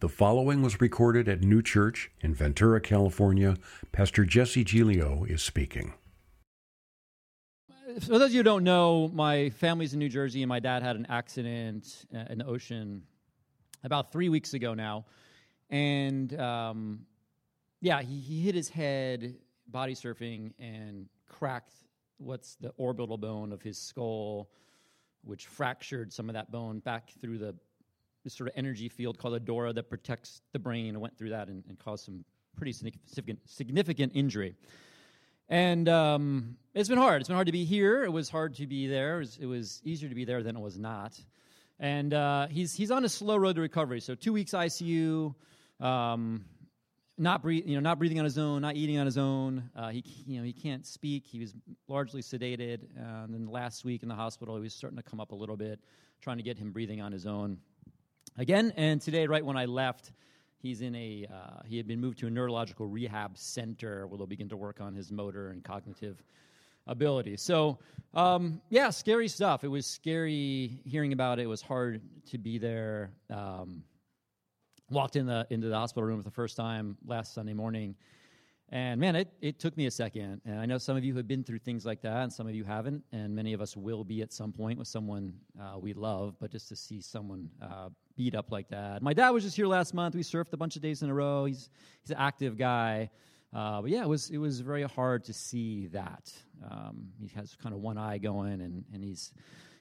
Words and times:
The 0.00 0.08
following 0.08 0.62
was 0.62 0.80
recorded 0.80 1.28
at 1.28 1.40
New 1.40 1.60
Church 1.60 2.08
in 2.20 2.32
Ventura, 2.32 2.80
California. 2.80 3.56
Pastor 3.90 4.24
Jesse 4.24 4.62
Giglio 4.62 5.24
is 5.24 5.42
speaking. 5.42 5.94
For 8.02 8.16
those 8.20 8.26
of 8.26 8.32
you 8.32 8.38
who 8.38 8.44
don't 8.44 8.62
know, 8.62 9.10
my 9.12 9.50
family's 9.50 9.94
in 9.94 9.98
New 9.98 10.08
Jersey, 10.08 10.42
and 10.42 10.48
my 10.48 10.60
dad 10.60 10.84
had 10.84 10.94
an 10.94 11.06
accident 11.08 12.06
uh, 12.14 12.26
in 12.30 12.38
the 12.38 12.46
ocean 12.46 13.02
about 13.82 14.12
three 14.12 14.28
weeks 14.28 14.54
ago 14.54 14.72
now. 14.72 15.04
And 15.68 16.38
um, 16.38 17.00
yeah, 17.80 18.00
he, 18.00 18.20
he 18.20 18.40
hit 18.40 18.54
his 18.54 18.68
head 18.68 19.34
body 19.66 19.96
surfing 19.96 20.52
and 20.60 21.08
cracked 21.26 21.72
what's 22.18 22.54
the 22.60 22.72
orbital 22.76 23.18
bone 23.18 23.52
of 23.52 23.62
his 23.62 23.76
skull, 23.76 24.48
which 25.24 25.46
fractured 25.46 26.12
some 26.12 26.28
of 26.28 26.34
that 26.34 26.52
bone 26.52 26.78
back 26.78 27.10
through 27.20 27.38
the 27.38 27.56
sort 28.26 28.48
of 28.48 28.54
energy 28.56 28.88
field 28.88 29.18
called 29.18 29.34
a 29.34 29.40
dura 29.40 29.72
that 29.72 29.88
protects 29.88 30.42
the 30.52 30.58
brain 30.58 30.88
and 30.88 31.00
went 31.00 31.16
through 31.16 31.30
that 31.30 31.48
and, 31.48 31.64
and 31.68 31.78
caused 31.78 32.04
some 32.04 32.24
pretty 32.56 32.72
significant, 32.72 33.38
significant 33.46 34.12
injury. 34.14 34.54
And 35.48 35.88
um, 35.88 36.56
it's 36.74 36.88
been 36.88 36.98
hard. 36.98 37.22
It's 37.22 37.28
been 37.28 37.36
hard 37.36 37.46
to 37.46 37.52
be 37.52 37.64
here. 37.64 38.04
It 38.04 38.12
was 38.12 38.28
hard 38.28 38.56
to 38.56 38.66
be 38.66 38.86
there. 38.86 39.16
It 39.16 39.20
was, 39.20 39.38
it 39.38 39.46
was 39.46 39.80
easier 39.84 40.08
to 40.08 40.14
be 40.14 40.24
there 40.24 40.42
than 40.42 40.56
it 40.56 40.60
was 40.60 40.78
not. 40.78 41.18
And 41.80 42.12
uh, 42.12 42.48
he's, 42.48 42.74
he's 42.74 42.90
on 42.90 43.04
a 43.04 43.08
slow 43.08 43.36
road 43.36 43.54
to 43.54 43.62
recovery. 43.62 44.00
So 44.00 44.14
two 44.14 44.32
weeks 44.32 44.50
ICU, 44.50 45.34
um, 45.80 46.44
not, 47.16 47.42
breathe, 47.42 47.66
you 47.66 47.76
know, 47.76 47.80
not 47.80 47.98
breathing 47.98 48.18
on 48.18 48.24
his 48.24 48.36
own, 48.36 48.60
not 48.62 48.76
eating 48.76 48.98
on 48.98 49.06
his 49.06 49.16
own. 49.16 49.70
Uh, 49.74 49.88
he, 49.88 50.04
you 50.26 50.38
know, 50.38 50.44
he 50.44 50.52
can't 50.52 50.86
speak. 50.86 51.24
He 51.26 51.38
was 51.38 51.54
largely 51.86 52.20
sedated. 52.20 52.84
Uh, 52.96 53.24
and 53.24 53.32
then 53.32 53.46
last 53.46 53.84
week 53.84 54.02
in 54.02 54.08
the 54.08 54.14
hospital, 54.14 54.56
he 54.56 54.62
was 54.62 54.74
starting 54.74 54.98
to 54.98 55.02
come 55.02 55.18
up 55.20 55.32
a 55.32 55.34
little 55.34 55.56
bit, 55.56 55.80
trying 56.20 56.36
to 56.36 56.42
get 56.42 56.58
him 56.58 56.72
breathing 56.72 57.00
on 57.00 57.10
his 57.10 57.26
own 57.26 57.58
again. 58.36 58.72
And 58.76 59.00
today, 59.00 59.26
right 59.26 59.44
when 59.44 59.56
I 59.56 59.64
left, 59.64 60.12
he's 60.58 60.80
in 60.80 60.94
a 60.94 61.26
uh, 61.32 61.60
he 61.66 61.76
had 61.76 61.86
been 61.86 62.00
moved 62.00 62.18
to 62.18 62.26
a 62.26 62.30
neurological 62.30 62.86
rehab 62.86 63.36
center 63.36 64.06
where 64.06 64.18
they'll 64.18 64.26
begin 64.26 64.48
to 64.50 64.56
work 64.56 64.80
on 64.80 64.94
his 64.94 65.10
motor 65.10 65.50
and 65.50 65.64
cognitive 65.64 66.22
ability. 66.86 67.36
So, 67.36 67.78
um, 68.14 68.60
yeah, 68.70 68.90
scary 68.90 69.28
stuff. 69.28 69.64
It 69.64 69.68
was 69.68 69.86
scary 69.86 70.80
hearing 70.84 71.12
about 71.12 71.38
it. 71.38 71.42
It 71.42 71.46
was 71.46 71.62
hard 71.62 72.00
to 72.30 72.38
be 72.38 72.58
there. 72.58 73.10
Um, 73.30 73.82
walked 74.90 75.16
in 75.16 75.26
the 75.26 75.46
into 75.50 75.68
the 75.68 75.76
hospital 75.76 76.06
room 76.06 76.18
for 76.18 76.24
the 76.24 76.34
first 76.34 76.56
time 76.56 76.96
last 77.06 77.34
Sunday 77.34 77.54
morning 77.54 77.94
and 78.70 79.00
man, 79.00 79.16
it, 79.16 79.32
it 79.40 79.58
took 79.58 79.76
me 79.76 79.86
a 79.86 79.90
second. 79.90 80.42
And 80.44 80.60
I 80.60 80.66
know 80.66 80.76
some 80.76 80.96
of 80.96 81.04
you 81.04 81.16
have 81.16 81.26
been 81.26 81.42
through 81.42 81.60
things 81.60 81.86
like 81.86 82.02
that, 82.02 82.22
and 82.22 82.32
some 82.32 82.46
of 82.46 82.54
you 82.54 82.64
haven't. 82.64 83.02
And 83.12 83.34
many 83.34 83.54
of 83.54 83.62
us 83.62 83.76
will 83.76 84.04
be 84.04 84.20
at 84.20 84.32
some 84.32 84.52
point 84.52 84.78
with 84.78 84.88
someone 84.88 85.32
uh, 85.58 85.78
we 85.78 85.94
love. 85.94 86.34
But 86.38 86.50
just 86.50 86.68
to 86.68 86.76
see 86.76 87.00
someone 87.00 87.48
uh, 87.62 87.88
beat 88.18 88.34
up 88.34 88.50
like 88.50 88.68
that. 88.68 89.00
My 89.00 89.14
dad 89.14 89.30
was 89.30 89.44
just 89.44 89.56
here 89.56 89.68
last 89.68 89.94
month. 89.94 90.16
We 90.16 90.22
surfed 90.22 90.52
a 90.52 90.56
bunch 90.56 90.74
of 90.74 90.82
days 90.82 91.02
in 91.02 91.08
a 91.08 91.14
row. 91.14 91.44
He's, 91.44 91.70
he's 92.02 92.10
an 92.10 92.16
active 92.18 92.58
guy. 92.58 93.10
Uh, 93.54 93.80
but 93.80 93.90
yeah, 93.90 94.02
it 94.02 94.08
was, 94.08 94.28
it 94.28 94.38
was 94.38 94.60
very 94.60 94.82
hard 94.82 95.24
to 95.24 95.32
see 95.32 95.86
that. 95.86 96.30
Um, 96.68 97.10
he 97.20 97.28
has 97.36 97.56
kind 97.62 97.72
of 97.72 97.80
one 97.80 97.96
eye 97.96 98.18
going, 98.18 98.60
and, 98.60 98.84
and 98.92 99.04
he's, 99.04 99.32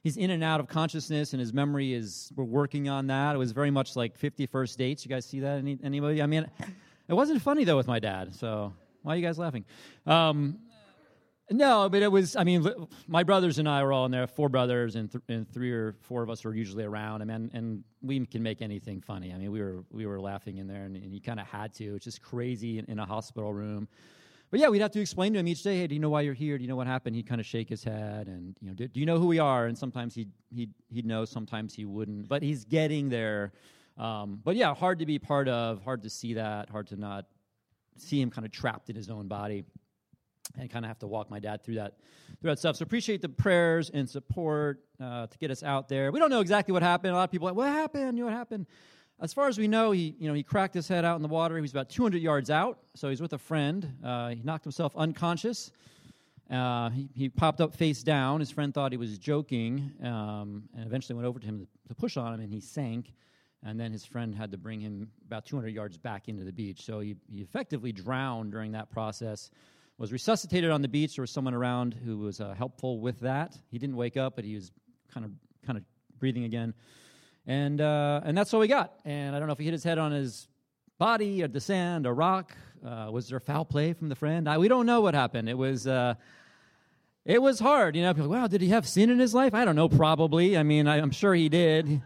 he's 0.04 0.18
in 0.18 0.30
and 0.30 0.44
out 0.44 0.60
of 0.60 0.68
consciousness, 0.68 1.34
and 1.34 1.40
his 1.40 1.52
memory 1.52 1.94
is, 1.94 2.32
we're 2.36 2.46
working 2.46 2.88
on 2.88 3.08
that. 3.08 3.34
It 3.34 3.40
was 3.40 3.54
very 3.54 3.72
much 3.72 3.96
like 3.96 4.16
50 4.16 4.46
First 4.46 4.78
Dates. 4.78 5.04
You 5.04 5.10
guys 5.10 5.26
see 5.26 5.40
that? 5.40 5.58
Any, 5.58 5.80
anybody? 5.84 6.22
I 6.22 6.28
mean, 6.28 6.48
it 7.08 7.14
wasn't 7.14 7.42
funny 7.42 7.64
though 7.64 7.76
with 7.76 7.88
my 7.88 8.00
dad. 8.00 8.36
So 8.36 8.72
why 9.02 9.14
are 9.14 9.18
you 9.18 9.26
guys 9.26 9.40
laughing? 9.40 9.66
Um, 10.06 10.60
no, 11.50 11.88
but 11.88 12.02
it 12.02 12.12
was. 12.12 12.36
I 12.36 12.44
mean, 12.44 12.67
my 13.08 13.23
brothers 13.23 13.58
and 13.58 13.70
I 13.70 13.81
were 13.84 13.94
all 13.94 14.06
in 14.06 14.12
there. 14.12 14.28
Four 14.28 14.50
brothers 14.50 14.95
and, 14.95 15.09
th- 15.09 15.23
and 15.30 15.50
three 15.50 15.72
or 15.72 15.95
four 16.02 16.22
of 16.22 16.30
us 16.30 16.44
were 16.44 16.53
usually 16.53 16.84
around. 16.84 17.22
I 17.22 17.26
mean, 17.26 17.50
and 17.53 17.84
we 18.02 18.26
can 18.26 18.44
make 18.44 18.62
anything 18.62 19.00
funny. 19.00 19.31
I 19.31 19.38
mean, 19.38 19.52
we 19.52 19.62
were 19.62 19.86
we 19.90 20.06
were 20.06 20.20
laughing 20.20 20.58
in 20.58 20.68
there, 20.68 20.84
and, 20.84 20.98
and 20.98 21.14
you 21.14 21.22
kind 21.22 21.40
of 21.40 21.48
had 21.48 21.73
to. 21.75 21.95
It's 21.95 22.03
just 22.03 22.22
crazy 22.22 22.80
in, 22.80 22.86
in, 22.86 23.00
a 23.00 23.06
hospital 23.06 23.53
room. 23.53 23.88
But 24.52 24.59
yeah, 24.59 24.68
we'd 24.68 24.81
have 24.81 24.91
to 24.91 25.00
explain 25.00 25.34
to 25.34 25.40
him 25.40 25.47
each 25.47 25.63
day. 25.63 25.78
Hey, 25.78 25.88
do 25.88 25.96
you 25.96 26.02
know 26.02 26.09
why 26.09 26.22
you're 26.22 26.34
here? 26.34 26.58
Do 26.58 26.63
you 26.63 26.68
know 26.68 26.75
what 26.75 26.88
happened? 26.88 27.16
He'd 27.16 27.28
kind 27.28 27.40
of 27.40 27.47
shake 27.47 27.69
his 27.69 27.84
head, 27.84 28.28
and 28.28 28.58
you 28.59 28.68
know, 28.68 28.74
do, 28.74 28.88
do 28.90 29.00
you 29.00 29.06
know 29.06 29.18
who 29.18 29.28
we 29.28 29.40
are? 29.40 29.68
And 29.68 29.78
sometimes 29.78 30.16
he'd 30.16 30.31
he'd 30.53 30.74
he'd 30.90 31.06
know, 31.06 31.24
sometimes 31.24 31.74
he 31.74 31.85
wouldn't. 31.85 32.28
But 32.28 32.44
he's 32.44 32.66
getting 32.66 33.08
there. 33.08 33.53
Um, 33.97 34.41
but 34.44 34.58
yeah, 34.58 34.75
hard 34.75 35.00
to 35.00 35.06
be 35.06 35.18
part 35.18 35.47
of, 35.47 35.81
hard 35.81 36.03
to 36.03 36.09
see 36.09 36.34
that, 36.34 36.69
hard 36.69 36.88
to 36.88 36.97
not 36.97 37.25
see 37.96 38.22
him 38.22 38.29
kind 38.29 38.46
of 38.46 38.52
trapped 38.52 38.90
in 38.90 38.96
his 38.97 39.09
own 39.09 39.28
body 39.28 39.64
and 40.59 40.69
kind 40.69 40.85
of 40.85 40.90
have 40.90 41.00
to 41.00 41.07
walk 41.07 41.29
my 41.29 41.40
dad 41.40 41.63
through 41.63 41.75
that 41.75 41.95
through 42.41 42.51
that 42.51 42.59
stuff. 42.59 42.75
So 42.75 42.84
appreciate 42.84 43.22
the 43.22 43.29
prayers 43.29 43.90
and 43.90 44.09
support 44.09 44.84
uh, 45.01 45.28
to 45.28 45.38
get 45.38 45.51
us 45.51 45.63
out 45.63 45.88
there. 45.90 46.12
We 46.12 46.19
don't 46.19 46.29
know 46.29 46.41
exactly 46.41 46.72
what 46.72 46.84
happened. 46.84 47.13
A 47.13 47.16
lot 47.16 47.23
of 47.23 47.31
people 47.31 47.47
like, 47.47 47.56
what 47.56 47.69
happened? 47.69 48.18
You 48.18 48.23
know 48.23 48.29
what 48.29 48.38
happened? 48.38 48.67
As 49.19 49.34
far 49.34 49.47
as 49.47 49.57
we 49.57 49.67
know, 49.67 49.91
he 49.91 50.16
you 50.19 50.28
know 50.28 50.34
he 50.34 50.44
cracked 50.44 50.73
his 50.73 50.88
head 50.88 51.06
out 51.06 51.16
in 51.16 51.22
the 51.22 51.28
water. 51.28 51.56
He 51.56 51.62
was 51.62 51.72
about 51.72 51.90
200 51.90 52.22
yards 52.22 52.50
out, 52.50 52.79
so 52.96 53.09
he's 53.09 53.22
with 53.22 53.34
a 53.34 53.38
friend. 53.38 53.97
Uh, 54.03 54.29
he 54.29 54.41
knocked 54.44 54.63
himself 54.63 54.96
unconscious. 54.96 55.72
Uh, 56.50 56.90
he, 56.91 57.09
he, 57.13 57.28
popped 57.28 57.59
up 57.59 57.75
face 57.75 58.01
down. 58.03 58.40
His 58.40 58.50
friend 58.50 58.73
thought 58.73 58.94
he 58.94 58.97
was 58.97 59.17
joking, 59.17 59.91
um, 60.01 60.63
and 60.73 60.85
eventually 60.85 61.16
went 61.16 61.28
over 61.28 61.40
to 61.40 61.46
him 61.46 61.67
to 61.90 61.94
push 61.94 62.16
on 62.16 62.34
him, 62.34 62.40
and 62.40 62.53
he 62.53 62.62
sank 62.62 63.12
and 63.63 63.79
then 63.79 63.91
his 63.91 64.06
friend 64.06 64.35
had 64.35 64.51
to 64.51 64.57
bring 64.57 64.79
him 64.79 65.09
about 65.25 65.46
200 65.46 65.73
yards 65.73 65.97
back 65.97 66.29
into 66.29 66.44
the 66.44 66.51
beach. 66.51 66.85
So 66.85 67.00
he, 67.00 67.16
he 67.29 67.41
effectively 67.41 67.91
drowned 67.91 68.51
during 68.51 68.72
that 68.73 68.90
process. 68.90 69.50
Was 70.00 70.12
resuscitated 70.12 70.69
on 70.69 70.84
the 70.84 70.88
beach. 70.88 71.16
There 71.16 71.24
was 71.24 71.31
someone 71.31 71.56
around 71.56 71.96
who 71.96 72.19
was 72.19 72.40
uh, 72.40 72.53
helpful 72.53 73.00
with 73.00 73.19
that. 73.22 73.58
He 73.72 73.80
didn't 73.80 73.96
wake 73.96 74.16
up, 74.16 74.35
but 74.35 74.46
he 74.46 74.53
was 74.53 74.72
kind 75.12 75.25
of 75.25 75.31
kind 75.66 75.75
of 75.75 75.84
breathing 76.19 76.44
again, 76.44 76.75
and 77.47 77.81
uh, 77.81 78.22
and 78.24 78.38
that's 78.38 78.53
all 78.53 78.59
we 78.59 78.68
got. 78.68 78.94
And 79.06 79.35
I 79.35 79.40
don't 79.40 79.47
know 79.47 79.53
if 79.53 79.59
he 79.59 79.66
hit 79.66 79.74
his 79.74 79.84
head 79.84 79.97
on 79.97 80.12
his 80.12 80.47
body 81.00 81.41
or 81.44 81.47
the 81.47 81.59
sand 81.59 82.06
or 82.06 82.13
rock. 82.13 82.56
Uh, 82.85 83.09
was 83.12 83.28
there 83.30 83.40
foul 83.40 83.66
play 83.66 83.94
from 83.94 84.09
the 84.09 84.16
friend? 84.16 84.47
I, 84.47 84.59
we 84.59 84.68
don't 84.68 84.85
know 84.85 85.02
what 85.02 85.16
happened. 85.16 85.50
It 85.50 85.58
was 85.58 85.88
uh, 85.88 86.14
it 87.25 87.41
was 87.41 87.59
hard. 87.59 87.96
You 87.96 88.03
know, 88.03 88.14
people, 88.14 88.29
wow, 88.29 88.47
did 88.47 88.62
he 88.62 88.69
have 88.69 88.88
sin 88.88 89.09
in 89.09 89.18
his 89.19 89.34
life? 89.34 89.53
I 89.53 89.66
don't 89.66 89.75
know. 89.75 89.90
Probably. 89.90 90.56
I 90.58 90.64
mean, 90.64 90.88
I, 90.88 90.97
am 90.97 91.12
sure 91.12 91.34
he 91.34 91.50
did. 91.50 92.02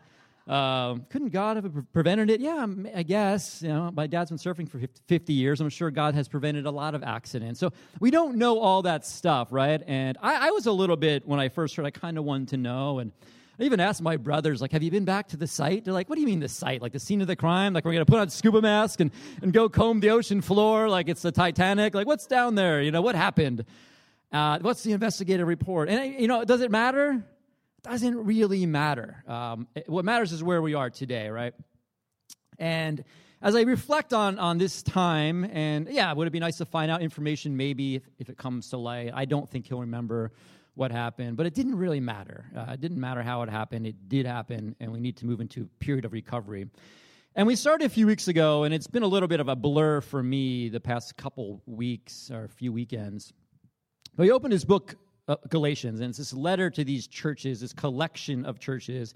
Um, 0.47 1.05
couldn't 1.09 1.29
God 1.29 1.57
have 1.57 1.71
prevented 1.93 2.29
it? 2.29 2.41
Yeah, 2.41 2.65
I 2.95 3.03
guess. 3.03 3.61
You 3.61 3.69
know, 3.69 3.91
my 3.93 4.07
dad's 4.07 4.31
been 4.31 4.39
surfing 4.39 4.67
for 4.67 4.79
50 5.07 5.33
years. 5.33 5.61
I'm 5.61 5.69
sure 5.69 5.91
God 5.91 6.15
has 6.15 6.27
prevented 6.27 6.65
a 6.65 6.71
lot 6.71 6.95
of 6.95 7.03
accidents. 7.03 7.59
So 7.59 7.71
we 7.99 8.11
don't 8.11 8.37
know 8.37 8.59
all 8.59 8.81
that 8.81 9.05
stuff, 9.05 9.49
right? 9.51 9.81
And 9.85 10.17
I, 10.21 10.47
I 10.47 10.51
was 10.51 10.65
a 10.65 10.71
little 10.71 10.97
bit, 10.97 11.27
when 11.27 11.39
I 11.39 11.49
first 11.49 11.75
heard, 11.75 11.85
I 11.85 11.91
kind 11.91 12.17
of 12.17 12.23
wanted 12.23 12.49
to 12.49 12.57
know. 12.57 12.99
And 12.99 13.11
I 13.59 13.63
even 13.63 13.79
asked 13.79 14.01
my 14.01 14.17
brothers, 14.17 14.61
like, 14.61 14.71
have 14.71 14.81
you 14.81 14.89
been 14.89 15.05
back 15.05 15.27
to 15.29 15.37
the 15.37 15.45
site? 15.45 15.85
They're 15.85 15.93
like, 15.93 16.09
what 16.09 16.15
do 16.15 16.21
you 16.21 16.27
mean 16.27 16.39
the 16.39 16.49
site? 16.49 16.81
Like 16.81 16.93
the 16.93 16.99
scene 16.99 17.21
of 17.21 17.27
the 17.27 17.35
crime? 17.35 17.73
Like 17.73 17.85
we're 17.85 17.93
going 17.93 18.05
to 18.05 18.11
put 18.11 18.19
on 18.19 18.29
scuba 18.29 18.61
mask 18.61 18.99
and, 18.99 19.11
and 19.43 19.53
go 19.53 19.69
comb 19.69 19.99
the 19.99 20.09
ocean 20.09 20.41
floor 20.41 20.89
like 20.89 21.07
it's 21.07 21.21
the 21.21 21.31
Titanic? 21.31 21.93
Like 21.93 22.07
what's 22.07 22.25
down 22.25 22.55
there? 22.55 22.81
You 22.81 22.89
know, 22.89 23.03
what 23.03 23.15
happened? 23.15 23.65
Uh, 24.31 24.57
what's 24.61 24.81
the 24.81 24.93
investigative 24.93 25.47
report? 25.47 25.89
And, 25.89 26.19
you 26.19 26.27
know, 26.27 26.43
does 26.43 26.61
it 26.61 26.71
matter? 26.71 27.23
Doesn't 27.83 28.25
really 28.25 28.65
matter. 28.65 29.23
Um, 29.27 29.67
what 29.87 30.05
matters 30.05 30.31
is 30.31 30.43
where 30.43 30.61
we 30.61 30.73
are 30.73 30.89
today, 30.89 31.29
right? 31.29 31.53
And 32.59 33.03
as 33.41 33.55
I 33.55 33.61
reflect 33.61 34.13
on, 34.13 34.37
on 34.37 34.59
this 34.59 34.83
time, 34.83 35.45
and 35.45 35.87
yeah, 35.89 36.13
would 36.13 36.27
it 36.27 36.31
be 36.31 36.39
nice 36.39 36.57
to 36.57 36.65
find 36.65 36.91
out 36.91 37.01
information 37.01 37.57
maybe 37.57 37.95
if, 37.95 38.03
if 38.19 38.29
it 38.29 38.37
comes 38.37 38.69
to 38.69 38.77
light? 38.77 39.11
I 39.13 39.25
don't 39.25 39.49
think 39.49 39.67
he'll 39.67 39.79
remember 39.79 40.31
what 40.75 40.91
happened, 40.91 41.37
but 41.37 41.45
it 41.45 41.53
didn't 41.53 41.75
really 41.75 41.99
matter. 41.99 42.45
Uh, 42.55 42.73
it 42.73 42.81
didn't 42.81 42.99
matter 42.99 43.23
how 43.23 43.41
it 43.41 43.49
happened. 43.49 43.87
It 43.87 44.07
did 44.07 44.25
happen, 44.25 44.75
and 44.79 44.91
we 44.91 44.99
need 44.99 45.17
to 45.17 45.25
move 45.25 45.41
into 45.41 45.63
a 45.63 45.83
period 45.83 46.05
of 46.05 46.13
recovery. 46.13 46.67
And 47.35 47.47
we 47.47 47.55
started 47.55 47.85
a 47.85 47.89
few 47.89 48.05
weeks 48.05 48.27
ago, 48.27 48.63
and 48.63 48.73
it's 48.73 48.87
been 48.87 49.03
a 49.03 49.07
little 49.07 49.27
bit 49.27 49.39
of 49.39 49.47
a 49.47 49.55
blur 49.55 50.01
for 50.01 50.21
me 50.21 50.69
the 50.69 50.79
past 50.79 51.17
couple 51.17 51.61
weeks 51.65 52.29
or 52.31 52.43
a 52.43 52.49
few 52.49 52.71
weekends. 52.71 53.33
But 54.15 54.23
he 54.23 54.31
opened 54.31 54.53
his 54.53 54.65
book 54.65 54.95
uh, 55.31 55.37
Galatians, 55.49 55.99
and 55.99 56.09
it's 56.09 56.17
this 56.17 56.33
letter 56.33 56.69
to 56.69 56.83
these 56.83 57.07
churches, 57.07 57.61
this 57.61 57.73
collection 57.73 58.45
of 58.45 58.59
churches. 58.59 59.13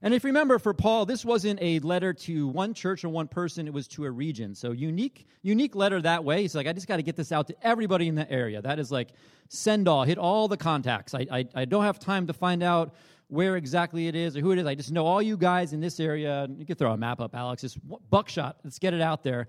And 0.00 0.14
if 0.14 0.22
you 0.22 0.28
remember, 0.28 0.58
for 0.58 0.72
Paul, 0.72 1.06
this 1.06 1.24
wasn't 1.24 1.60
a 1.60 1.80
letter 1.80 2.12
to 2.12 2.46
one 2.46 2.72
church 2.72 3.04
or 3.04 3.08
one 3.08 3.26
person, 3.26 3.66
it 3.66 3.72
was 3.72 3.88
to 3.88 4.04
a 4.04 4.10
region. 4.10 4.54
So 4.54 4.70
unique, 4.70 5.26
unique 5.42 5.74
letter 5.74 6.00
that 6.02 6.22
way. 6.22 6.42
He's 6.42 6.54
like, 6.54 6.68
I 6.68 6.72
just 6.72 6.86
got 6.86 6.96
to 6.96 7.02
get 7.02 7.16
this 7.16 7.32
out 7.32 7.48
to 7.48 7.56
everybody 7.62 8.06
in 8.06 8.14
the 8.14 8.30
area. 8.30 8.62
That 8.62 8.78
is 8.78 8.92
like 8.92 9.08
send 9.48 9.88
all, 9.88 10.04
hit 10.04 10.16
all 10.16 10.46
the 10.46 10.56
contacts. 10.56 11.14
I, 11.14 11.26
I, 11.30 11.48
I 11.54 11.64
don't 11.64 11.84
have 11.84 11.98
time 11.98 12.28
to 12.28 12.32
find 12.32 12.62
out 12.62 12.94
where 13.26 13.56
exactly 13.56 14.06
it 14.06 14.14
is 14.14 14.36
or 14.36 14.40
who 14.40 14.52
it 14.52 14.58
is. 14.58 14.66
I 14.66 14.74
just 14.76 14.92
know 14.92 15.04
all 15.04 15.20
you 15.20 15.36
guys 15.36 15.72
in 15.72 15.80
this 15.80 15.98
area. 15.98 16.48
You 16.56 16.64
can 16.64 16.76
throw 16.76 16.92
a 16.92 16.96
map 16.96 17.20
up, 17.20 17.34
Alex. 17.34 17.62
Just 17.62 17.78
buckshot. 18.08 18.58
Let's 18.62 18.78
get 18.78 18.94
it 18.94 19.00
out 19.00 19.24
there. 19.24 19.48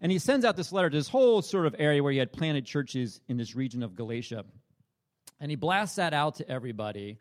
And 0.00 0.10
he 0.10 0.18
sends 0.18 0.46
out 0.46 0.56
this 0.56 0.72
letter 0.72 0.88
to 0.88 0.96
this 0.96 1.08
whole 1.08 1.42
sort 1.42 1.66
of 1.66 1.76
area 1.78 2.02
where 2.02 2.10
he 2.10 2.18
had 2.18 2.32
planted 2.32 2.64
churches 2.64 3.20
in 3.28 3.36
this 3.36 3.54
region 3.54 3.82
of 3.82 3.94
Galatia. 3.94 4.44
And 5.40 5.50
he 5.50 5.56
blasts 5.56 5.96
that 5.96 6.12
out 6.12 6.36
to 6.36 6.48
everybody. 6.48 7.18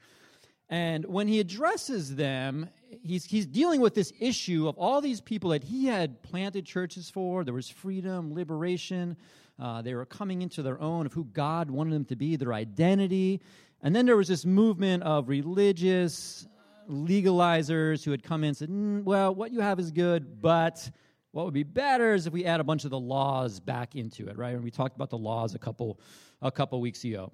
And 0.70 1.06
when 1.06 1.28
he 1.28 1.40
addresses 1.40 2.16
them, 2.16 2.70
he's, 3.02 3.26
he's 3.26 3.48
dealing 3.48 3.82
with 3.82 3.96
this 3.96 4.14
issue 4.20 4.68
of 4.68 4.78
all 4.78 5.02
these 5.02 5.20
people 5.20 5.50
that 5.52 5.64
he 5.64 5.86
had 5.86 6.22
planted 6.22 6.66
churches 6.66 7.10
for. 7.10 7.44
There 7.44 7.54
was 7.54 7.70
freedom, 7.70 8.34
liberation. 8.34 9.18
Uh, 9.60 9.82
they 9.82 9.96
were 9.96 10.06
coming 10.06 10.42
into 10.42 10.62
their 10.62 10.80
own 10.80 11.06
of 11.06 11.14
who 11.14 11.24
God 11.26 11.72
wanted 11.72 11.94
them 11.94 12.06
to 12.06 12.16
be, 12.16 12.36
their 12.36 12.54
identity. 12.54 13.42
And 13.82 13.96
then 13.96 14.06
there 14.06 14.18
was 14.18 14.28
this 14.28 14.46
movement 14.46 15.04
of 15.04 15.28
religious 15.28 16.48
legalizers 16.90 18.04
who 18.04 18.12
had 18.12 18.24
come 18.24 18.44
in 18.44 18.50
and 18.50 18.58
said, 18.58 18.70
mm, 18.70 19.04
well, 19.04 19.34
what 19.34 19.52
you 19.52 19.62
have 19.62 19.80
is 19.80 19.92
good, 19.92 20.42
but 20.42 20.90
what 21.32 21.46
would 21.46 21.54
be 21.54 21.64
better 21.64 22.14
is 22.14 22.26
if 22.26 22.34
we 22.34 22.46
add 22.46 22.60
a 22.60 22.64
bunch 22.64 22.84
of 22.84 22.90
the 22.90 23.00
laws 23.00 23.60
back 23.60 23.96
into 23.96 24.28
it, 24.28 24.38
right? 24.38 24.56
And 24.56 24.64
we 24.64 24.72
talked 24.72 24.96
about 24.96 25.10
the 25.10 25.18
laws 25.18 25.56
a 25.56 25.60
couple 25.60 26.00
a 26.42 26.52
couple 26.52 26.80
weeks 26.80 27.04
ago. 27.04 27.32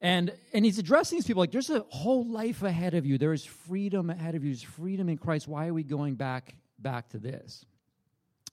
And 0.00 0.32
and 0.52 0.64
he's 0.64 0.78
addressing 0.78 1.16
these 1.16 1.26
people 1.26 1.40
like 1.40 1.52
there's 1.52 1.70
a 1.70 1.80
whole 1.88 2.26
life 2.26 2.62
ahead 2.62 2.94
of 2.94 3.06
you. 3.06 3.18
There 3.18 3.32
is 3.32 3.44
freedom 3.44 4.10
ahead 4.10 4.34
of 4.34 4.44
you. 4.44 4.50
There's 4.50 4.62
freedom 4.62 5.08
in 5.08 5.16
Christ. 5.16 5.48
Why 5.48 5.68
are 5.68 5.74
we 5.74 5.82
going 5.82 6.16
back 6.16 6.54
back 6.78 7.08
to 7.10 7.18
this? 7.18 7.64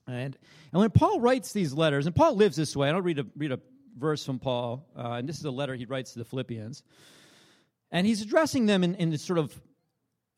And 0.06 0.36
and 0.72 0.80
when 0.80 0.90
Paul 0.90 1.20
writes 1.20 1.52
these 1.52 1.72
letters, 1.72 2.06
and 2.06 2.14
Paul 2.14 2.36
lives 2.36 2.56
this 2.56 2.74
way. 2.74 2.88
I 2.88 2.92
don't 2.92 3.02
read 3.02 3.18
a 3.18 3.26
read 3.36 3.52
a 3.52 3.60
verse 3.98 4.24
from 4.24 4.38
Paul, 4.38 4.86
uh, 4.96 5.12
and 5.12 5.28
this 5.28 5.38
is 5.38 5.44
a 5.44 5.50
letter 5.50 5.74
he 5.74 5.84
writes 5.84 6.14
to 6.14 6.18
the 6.18 6.24
Philippians. 6.24 6.82
And 7.90 8.06
he's 8.06 8.22
addressing 8.22 8.66
them 8.66 8.82
in, 8.82 8.96
in 8.96 9.10
this 9.10 9.22
sort 9.22 9.38
of 9.38 9.54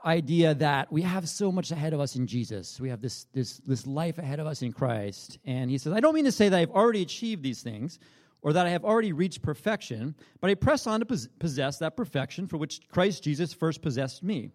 idea 0.04 0.54
that 0.54 0.92
we 0.92 1.02
have 1.02 1.28
so 1.28 1.50
much 1.50 1.70
ahead 1.70 1.92
of 1.92 2.00
us 2.00 2.16
in 2.16 2.26
Jesus. 2.26 2.78
We 2.80 2.90
have 2.90 3.00
this, 3.00 3.24
this, 3.32 3.58
this 3.58 3.86
life 3.86 4.18
ahead 4.18 4.40
of 4.40 4.46
us 4.46 4.62
in 4.62 4.72
Christ. 4.72 5.38
And 5.44 5.70
he 5.70 5.78
says, 5.78 5.92
I 5.92 6.00
don't 6.00 6.14
mean 6.14 6.26
to 6.26 6.32
say 6.32 6.48
that 6.48 6.58
I've 6.58 6.70
already 6.70 7.02
achieved 7.02 7.42
these 7.42 7.62
things 7.62 7.98
or 8.46 8.52
that 8.52 8.64
I 8.64 8.70
have 8.70 8.84
already 8.84 9.12
reached 9.12 9.42
perfection, 9.42 10.14
but 10.40 10.48
I 10.48 10.54
press 10.54 10.86
on 10.86 11.00
to 11.00 11.28
possess 11.40 11.78
that 11.78 11.96
perfection 11.96 12.46
for 12.46 12.58
which 12.58 12.80
Christ 12.88 13.24
Jesus 13.24 13.52
first 13.52 13.82
possessed 13.82 14.22
me. 14.22 14.50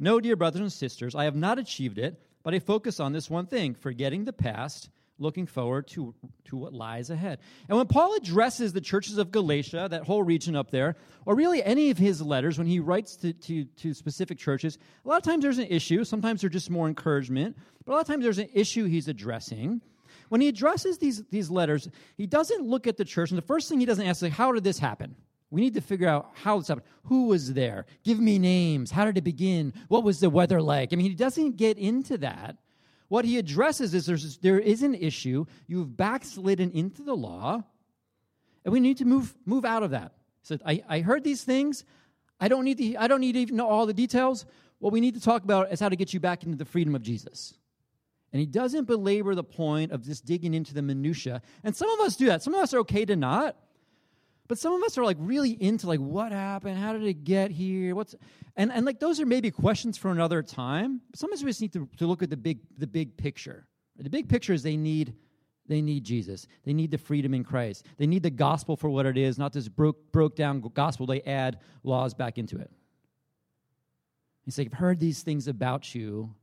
No, 0.00 0.18
dear 0.18 0.34
brothers 0.34 0.60
and 0.60 0.72
sisters, 0.72 1.14
I 1.14 1.22
have 1.22 1.36
not 1.36 1.56
achieved 1.56 1.98
it, 1.98 2.20
but 2.42 2.52
I 2.52 2.58
focus 2.58 2.98
on 2.98 3.12
this 3.12 3.30
one 3.30 3.46
thing 3.46 3.74
forgetting 3.74 4.24
the 4.24 4.32
past 4.32 4.90
looking 5.20 5.46
forward 5.46 5.86
to, 5.86 6.16
to 6.46 6.56
what 6.56 6.72
lies 6.72 7.10
ahead. 7.10 7.38
And 7.68 7.78
when 7.78 7.86
Paul 7.86 8.16
addresses 8.16 8.72
the 8.72 8.80
churches 8.80 9.18
of 9.18 9.30
Galatia, 9.30 9.86
that 9.88 10.02
whole 10.02 10.24
region 10.24 10.56
up 10.56 10.72
there, 10.72 10.96
or 11.24 11.36
really 11.36 11.62
any 11.62 11.90
of 11.90 11.98
his 11.98 12.20
letters, 12.20 12.58
when 12.58 12.66
he 12.66 12.80
writes 12.80 13.14
to, 13.18 13.32
to, 13.32 13.64
to 13.66 13.94
specific 13.94 14.38
churches, 14.38 14.78
a 15.04 15.08
lot 15.08 15.16
of 15.16 15.22
times 15.22 15.44
there's 15.44 15.58
an 15.58 15.68
issue. 15.70 16.02
Sometimes 16.02 16.40
they're 16.40 16.50
just 16.50 16.70
more 16.70 16.88
encouragement, 16.88 17.56
but 17.84 17.92
a 17.92 17.94
lot 17.94 18.00
of 18.00 18.08
times 18.08 18.24
there's 18.24 18.38
an 18.38 18.50
issue 18.52 18.86
he's 18.86 19.06
addressing. 19.06 19.80
When 20.28 20.40
he 20.40 20.48
addresses 20.48 20.98
these, 20.98 21.22
these 21.30 21.50
letters, 21.50 21.88
he 22.16 22.26
doesn't 22.26 22.66
look 22.66 22.86
at 22.86 22.96
the 22.96 23.04
church, 23.04 23.30
and 23.30 23.38
the 23.38 23.42
first 23.42 23.68
thing 23.68 23.80
he 23.80 23.86
doesn't 23.86 24.06
ask 24.06 24.22
is, 24.22 24.32
How 24.32 24.52
did 24.52 24.64
this 24.64 24.78
happen? 24.78 25.14
We 25.50 25.62
need 25.62 25.74
to 25.74 25.80
figure 25.80 26.08
out 26.08 26.30
how 26.34 26.58
this 26.58 26.68
happened. 26.68 26.86
Who 27.04 27.28
was 27.28 27.54
there? 27.54 27.86
Give 28.04 28.20
me 28.20 28.38
names. 28.38 28.90
How 28.90 29.06
did 29.06 29.16
it 29.16 29.24
begin? 29.24 29.72
What 29.88 30.04
was 30.04 30.20
the 30.20 30.28
weather 30.28 30.60
like? 30.60 30.92
I 30.92 30.96
mean, 30.96 31.08
he 31.08 31.14
doesn't 31.14 31.56
get 31.56 31.78
into 31.78 32.18
that. 32.18 32.58
What 33.08 33.24
he 33.24 33.38
addresses 33.38 33.94
is 33.94 34.04
there's, 34.04 34.36
there 34.38 34.58
is 34.58 34.82
an 34.82 34.94
issue. 34.94 35.46
You've 35.66 35.96
backslidden 35.96 36.72
into 36.72 37.02
the 37.02 37.16
law, 37.16 37.64
and 38.64 38.72
we 38.72 38.80
need 38.80 38.98
to 38.98 39.06
move, 39.06 39.34
move 39.46 39.64
out 39.64 39.82
of 39.82 39.92
that. 39.92 40.12
He 40.42 40.46
said, 40.46 40.60
I, 40.66 40.82
I 40.86 41.00
heard 41.00 41.24
these 41.24 41.42
things. 41.42 41.84
I 42.38 42.48
don't, 42.48 42.64
need 42.64 42.76
to, 42.78 42.96
I 42.96 43.08
don't 43.08 43.20
need 43.20 43.32
to 43.32 43.38
even 43.38 43.56
know 43.56 43.66
all 43.66 43.86
the 43.86 43.94
details. 43.94 44.44
What 44.78 44.92
we 44.92 45.00
need 45.00 45.14
to 45.14 45.20
talk 45.20 45.42
about 45.42 45.72
is 45.72 45.80
how 45.80 45.88
to 45.88 45.96
get 45.96 46.12
you 46.12 46.20
back 46.20 46.44
into 46.44 46.56
the 46.56 46.66
freedom 46.66 46.94
of 46.94 47.02
Jesus. 47.02 47.54
And 48.32 48.40
he 48.40 48.46
doesn't 48.46 48.84
belabor 48.84 49.34
the 49.34 49.44
point 49.44 49.92
of 49.92 50.02
just 50.02 50.24
digging 50.26 50.52
into 50.54 50.74
the 50.74 50.82
minutia. 50.82 51.40
And 51.64 51.74
some 51.74 51.88
of 51.88 52.00
us 52.00 52.16
do 52.16 52.26
that. 52.26 52.42
Some 52.42 52.54
of 52.54 52.60
us 52.60 52.74
are 52.74 52.80
okay 52.80 53.04
to 53.06 53.16
not. 53.16 53.56
But 54.48 54.58
some 54.58 54.72
of 54.72 54.82
us 54.82 54.96
are 54.96 55.04
like 55.04 55.18
really 55.20 55.50
into 55.62 55.86
like 55.86 56.00
what 56.00 56.32
happened, 56.32 56.78
how 56.78 56.94
did 56.94 57.02
it 57.04 57.24
get 57.24 57.50
here, 57.50 57.94
what's 57.94 58.14
and, 58.56 58.72
and 58.72 58.86
like 58.86 58.98
those 58.98 59.20
are 59.20 59.26
maybe 59.26 59.50
questions 59.50 59.98
for 59.98 60.10
another 60.10 60.42
time. 60.42 61.02
Sometimes 61.14 61.44
we 61.44 61.50
just 61.50 61.60
need 61.60 61.74
to, 61.74 61.86
to 61.98 62.06
look 62.06 62.22
at 62.22 62.30
the 62.30 62.36
big 62.36 62.60
the 62.78 62.86
big 62.86 63.16
picture. 63.18 63.66
The 63.98 64.08
big 64.08 64.28
picture 64.28 64.54
is 64.54 64.62
they 64.62 64.76
need 64.76 65.14
they 65.66 65.82
need 65.82 66.02
Jesus. 66.02 66.46
They 66.64 66.72
need 66.72 66.90
the 66.90 66.96
freedom 66.96 67.34
in 67.34 67.44
Christ. 67.44 67.84
They 67.98 68.06
need 68.06 68.22
the 68.22 68.30
gospel 68.30 68.74
for 68.74 68.88
what 68.88 69.04
it 69.04 69.18
is, 69.18 69.38
not 69.38 69.52
this 69.52 69.68
broke 69.68 70.12
broke 70.12 70.34
down 70.34 70.60
gospel. 70.72 71.04
They 71.04 71.20
add 71.22 71.58
laws 71.84 72.14
back 72.14 72.38
into 72.38 72.56
it. 72.56 72.70
He's 74.46 74.56
like, 74.56 74.68
I've 74.68 74.78
heard 74.78 74.98
these 74.98 75.22
things 75.22 75.46
about 75.46 75.94
you. 75.94 76.34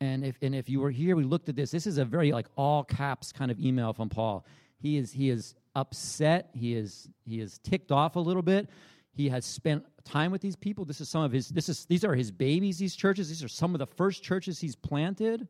And 0.00 0.24
if 0.24 0.36
and 0.42 0.54
if 0.54 0.68
you 0.68 0.80
were 0.80 0.90
here, 0.90 1.16
we 1.16 1.24
looked 1.24 1.48
at 1.48 1.56
this. 1.56 1.70
This 1.70 1.86
is 1.86 1.98
a 1.98 2.04
very 2.04 2.32
like 2.32 2.46
all 2.56 2.84
caps 2.84 3.32
kind 3.32 3.50
of 3.50 3.58
email 3.58 3.92
from 3.92 4.08
Paul. 4.08 4.44
He 4.78 4.98
is 4.98 5.12
he 5.12 5.30
is 5.30 5.54
upset. 5.74 6.50
He 6.52 6.74
is 6.74 7.08
he 7.24 7.40
is 7.40 7.58
ticked 7.58 7.90
off 7.90 8.16
a 8.16 8.20
little 8.20 8.42
bit. 8.42 8.68
He 9.12 9.28
has 9.30 9.46
spent 9.46 9.84
time 10.04 10.30
with 10.30 10.42
these 10.42 10.56
people. 10.56 10.84
This 10.84 11.00
is 11.00 11.08
some 11.08 11.22
of 11.22 11.32
his 11.32 11.48
this 11.48 11.68
is 11.68 11.86
these 11.86 12.04
are 12.04 12.14
his 12.14 12.30
babies, 12.30 12.78
these 12.78 12.94
churches. 12.94 13.28
These 13.28 13.42
are 13.42 13.48
some 13.48 13.74
of 13.74 13.78
the 13.78 13.86
first 13.86 14.22
churches 14.22 14.60
he's 14.60 14.76
planted. 14.76 15.48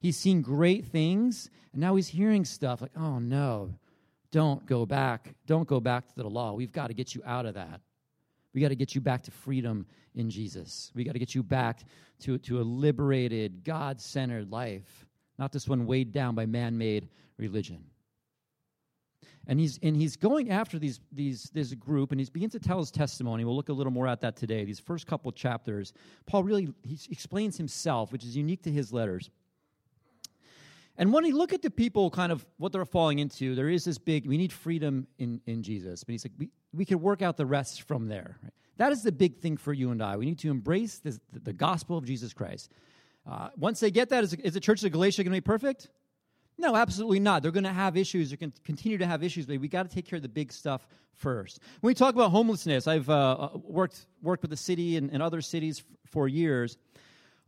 He's 0.00 0.16
seen 0.16 0.42
great 0.42 0.84
things, 0.84 1.48
and 1.72 1.80
now 1.80 1.94
he's 1.94 2.08
hearing 2.08 2.44
stuff 2.44 2.80
like, 2.80 2.92
"Oh 2.96 3.20
no, 3.20 3.72
don't 4.32 4.66
go 4.66 4.84
back. 4.84 5.34
Don't 5.46 5.68
go 5.68 5.80
back 5.80 6.08
to 6.08 6.14
the 6.16 6.28
law. 6.28 6.52
We've 6.52 6.72
got 6.72 6.88
to 6.88 6.94
get 6.94 7.14
you 7.14 7.22
out 7.24 7.46
of 7.46 7.54
that. 7.54 7.80
We 8.56 8.62
got 8.62 8.68
to 8.68 8.74
get 8.74 8.94
you 8.94 9.02
back 9.02 9.22
to 9.24 9.30
freedom 9.30 9.84
in 10.14 10.30
Jesus. 10.30 10.90
We 10.94 11.04
got 11.04 11.12
to 11.12 11.18
get 11.18 11.34
you 11.34 11.42
back 11.42 11.80
to, 12.20 12.38
to 12.38 12.58
a 12.58 12.64
liberated, 12.64 13.62
God 13.64 14.00
centered 14.00 14.50
life, 14.50 15.06
not 15.38 15.52
this 15.52 15.68
one 15.68 15.84
weighed 15.84 16.10
down 16.10 16.34
by 16.34 16.46
man 16.46 16.78
made 16.78 17.10
religion. 17.36 17.84
And 19.46 19.60
he's 19.60 19.78
and 19.82 19.94
he's 19.94 20.16
going 20.16 20.50
after 20.50 20.78
these 20.78 21.00
these 21.12 21.50
this 21.52 21.74
group 21.74 22.12
and 22.12 22.18
he's 22.18 22.30
begins 22.30 22.52
to 22.52 22.58
tell 22.58 22.78
his 22.78 22.90
testimony. 22.90 23.44
We'll 23.44 23.54
look 23.54 23.68
a 23.68 23.74
little 23.74 23.92
more 23.92 24.08
at 24.08 24.22
that 24.22 24.36
today 24.36 24.64
these 24.64 24.80
first 24.80 25.06
couple 25.06 25.30
chapters. 25.32 25.92
Paul 26.24 26.42
really 26.42 26.68
he 26.82 26.98
explains 27.10 27.58
himself 27.58 28.10
which 28.10 28.24
is 28.24 28.34
unique 28.36 28.62
to 28.62 28.72
his 28.72 28.90
letters. 28.90 29.30
And 30.96 31.12
when 31.12 31.26
you 31.26 31.36
look 31.36 31.52
at 31.52 31.60
the 31.60 31.70
people 31.70 32.10
kind 32.10 32.32
of 32.32 32.44
what 32.56 32.72
they're 32.72 32.86
falling 32.86 33.18
into 33.18 33.54
there 33.54 33.68
is 33.68 33.84
this 33.84 33.98
big 33.98 34.26
we 34.26 34.38
need 34.38 34.52
freedom 34.52 35.06
in 35.18 35.40
in 35.46 35.62
jesus. 35.62 36.02
But 36.02 36.12
he's 36.12 36.24
like 36.24 36.32
we, 36.38 36.50
we 36.76 36.84
can 36.84 37.00
work 37.00 37.22
out 37.22 37.36
the 37.36 37.46
rest 37.46 37.82
from 37.82 38.08
there 38.08 38.38
right? 38.42 38.52
that 38.76 38.92
is 38.92 39.02
the 39.02 39.12
big 39.12 39.38
thing 39.38 39.56
for 39.56 39.72
you 39.72 39.90
and 39.90 40.02
i 40.02 40.16
we 40.16 40.26
need 40.26 40.38
to 40.38 40.50
embrace 40.50 40.98
this, 40.98 41.18
the 41.32 41.52
gospel 41.52 41.96
of 41.96 42.04
jesus 42.04 42.32
christ 42.32 42.70
uh, 43.28 43.48
once 43.56 43.80
they 43.80 43.90
get 43.90 44.10
that 44.10 44.22
is, 44.22 44.34
is 44.34 44.54
the 44.54 44.60
church 44.60 44.84
of 44.84 44.92
galatia 44.92 45.22
going 45.24 45.32
to 45.32 45.36
be 45.36 45.40
perfect 45.40 45.88
no, 46.58 46.74
absolutely 46.74 47.20
not. 47.20 47.42
They're 47.42 47.50
going 47.50 47.64
to 47.64 47.72
have 47.72 47.96
issues. 47.96 48.30
They're 48.30 48.38
going 48.38 48.52
to 48.52 48.60
continue 48.62 48.98
to 48.98 49.06
have 49.06 49.22
issues, 49.22 49.46
but 49.46 49.58
we 49.60 49.68
got 49.68 49.88
to 49.88 49.94
take 49.94 50.06
care 50.06 50.16
of 50.16 50.22
the 50.22 50.28
big 50.28 50.52
stuff 50.52 50.86
first. 51.14 51.60
When 51.80 51.90
we 51.90 51.94
talk 51.94 52.14
about 52.14 52.30
homelessness, 52.30 52.86
I've 52.86 53.10
uh, 53.10 53.32
uh, 53.32 53.58
worked 53.62 54.06
worked 54.22 54.42
with 54.42 54.50
the 54.50 54.56
city 54.56 54.96
and, 54.96 55.10
and 55.10 55.22
other 55.22 55.40
cities 55.40 55.80
f- 55.80 56.10
for 56.10 56.28
years. 56.28 56.78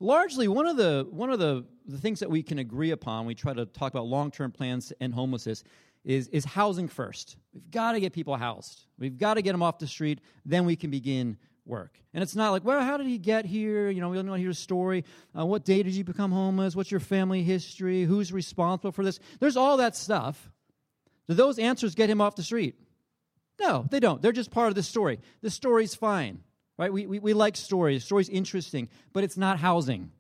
Largely, 0.01 0.47
one 0.47 0.67
of 0.67 0.77
the 0.77 1.07
one 1.11 1.31
of 1.31 1.39
the, 1.39 1.65
the 1.87 1.99
things 1.99 2.21
that 2.21 2.31
we 2.31 2.43
can 2.43 2.59
agree 2.59 2.91
upon, 2.91 3.25
we 3.25 3.35
try 3.35 3.55
to 3.55 3.65
talk 3.65 3.93
about 3.93 4.07
long 4.07 4.31
term 4.31 4.53
plans 4.53 4.93
and 5.01 5.15
homelessness, 5.15 5.65
is 6.09 6.27
is 6.29 6.45
housing 6.45 6.89
first. 6.89 7.37
We've 7.53 7.71
got 7.71 7.93
to 7.93 8.01
get 8.01 8.15
people 8.15 8.35
housed. 8.35 8.87
We've 8.99 9.17
got 9.17 9.35
to 9.35 9.43
get 9.43 9.53
them 9.53 9.63
off 9.63 9.79
the 9.79 9.87
street. 9.87 10.21
Then 10.45 10.65
we 10.65 10.75
can 10.75 10.91
begin 10.91 11.37
work. 11.67 12.01
And 12.15 12.23
it's 12.23 12.35
not 12.35 12.51
like, 12.51 12.65
well, 12.65 12.81
how 12.81 12.97
did 12.97 13.07
he 13.07 13.19
get 13.19 13.45
here? 13.45 13.91
You 13.91 14.01
know, 14.01 14.09
we 14.09 14.17
don't 14.17 14.27
want 14.27 14.39
to 14.39 14.43
hear 14.43 14.51
a 14.51 14.55
story. 14.55 15.05
Uh, 15.39 15.45
what 15.45 15.67
day 15.67 15.83
did 15.83 15.93
you 15.93 16.05
become 16.05 16.33
homeless? 16.33 16.75
What's 16.75 16.91
your 16.91 16.99
family 16.99 17.43
history? 17.43 18.05
Who's 18.05 18.33
responsible 18.33 18.91
for 18.91 19.05
this? 19.05 19.21
There's 19.39 19.59
all 19.59 19.77
that 19.77 19.95
stuff. 19.95 20.51
Do 21.29 21.35
those 21.35 21.59
answers 21.59 21.95
get 21.95 22.09
him 22.09 22.23
off 22.23 22.37
the 22.37 22.43
street? 22.43 22.77
No, 23.61 23.87
they 23.91 24.01
don't. 24.01 24.23
They're 24.23 24.33
just 24.33 24.51
part 24.51 24.69
of 24.69 24.77
the 24.77 24.83
story. 24.83 25.21
The 25.43 25.51
story's 25.51 25.95
fine, 25.95 26.41
right? 26.79 26.93
We, 26.93 27.07
we, 27.07 27.19
we 27.19 27.35
like 27.35 27.55
stories. 27.55 28.03
Story's 28.03 28.31
interesting, 28.31 28.89
but 29.13 29.25
it's 29.25 29.37
not 29.37 29.59
housing. 29.59 30.11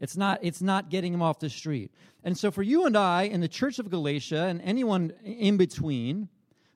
It's 0.00 0.16
not, 0.16 0.40
it's 0.42 0.62
not 0.62 0.88
getting 0.88 1.12
him 1.12 1.22
off 1.22 1.38
the 1.38 1.50
street. 1.50 1.92
And 2.24 2.36
so 2.36 2.50
for 2.50 2.62
you 2.62 2.86
and 2.86 2.96
I 2.96 3.24
in 3.24 3.40
the 3.40 3.48
church 3.48 3.78
of 3.78 3.90
Galatia 3.90 4.46
and 4.46 4.60
anyone 4.62 5.12
in 5.22 5.56
between, 5.58 6.28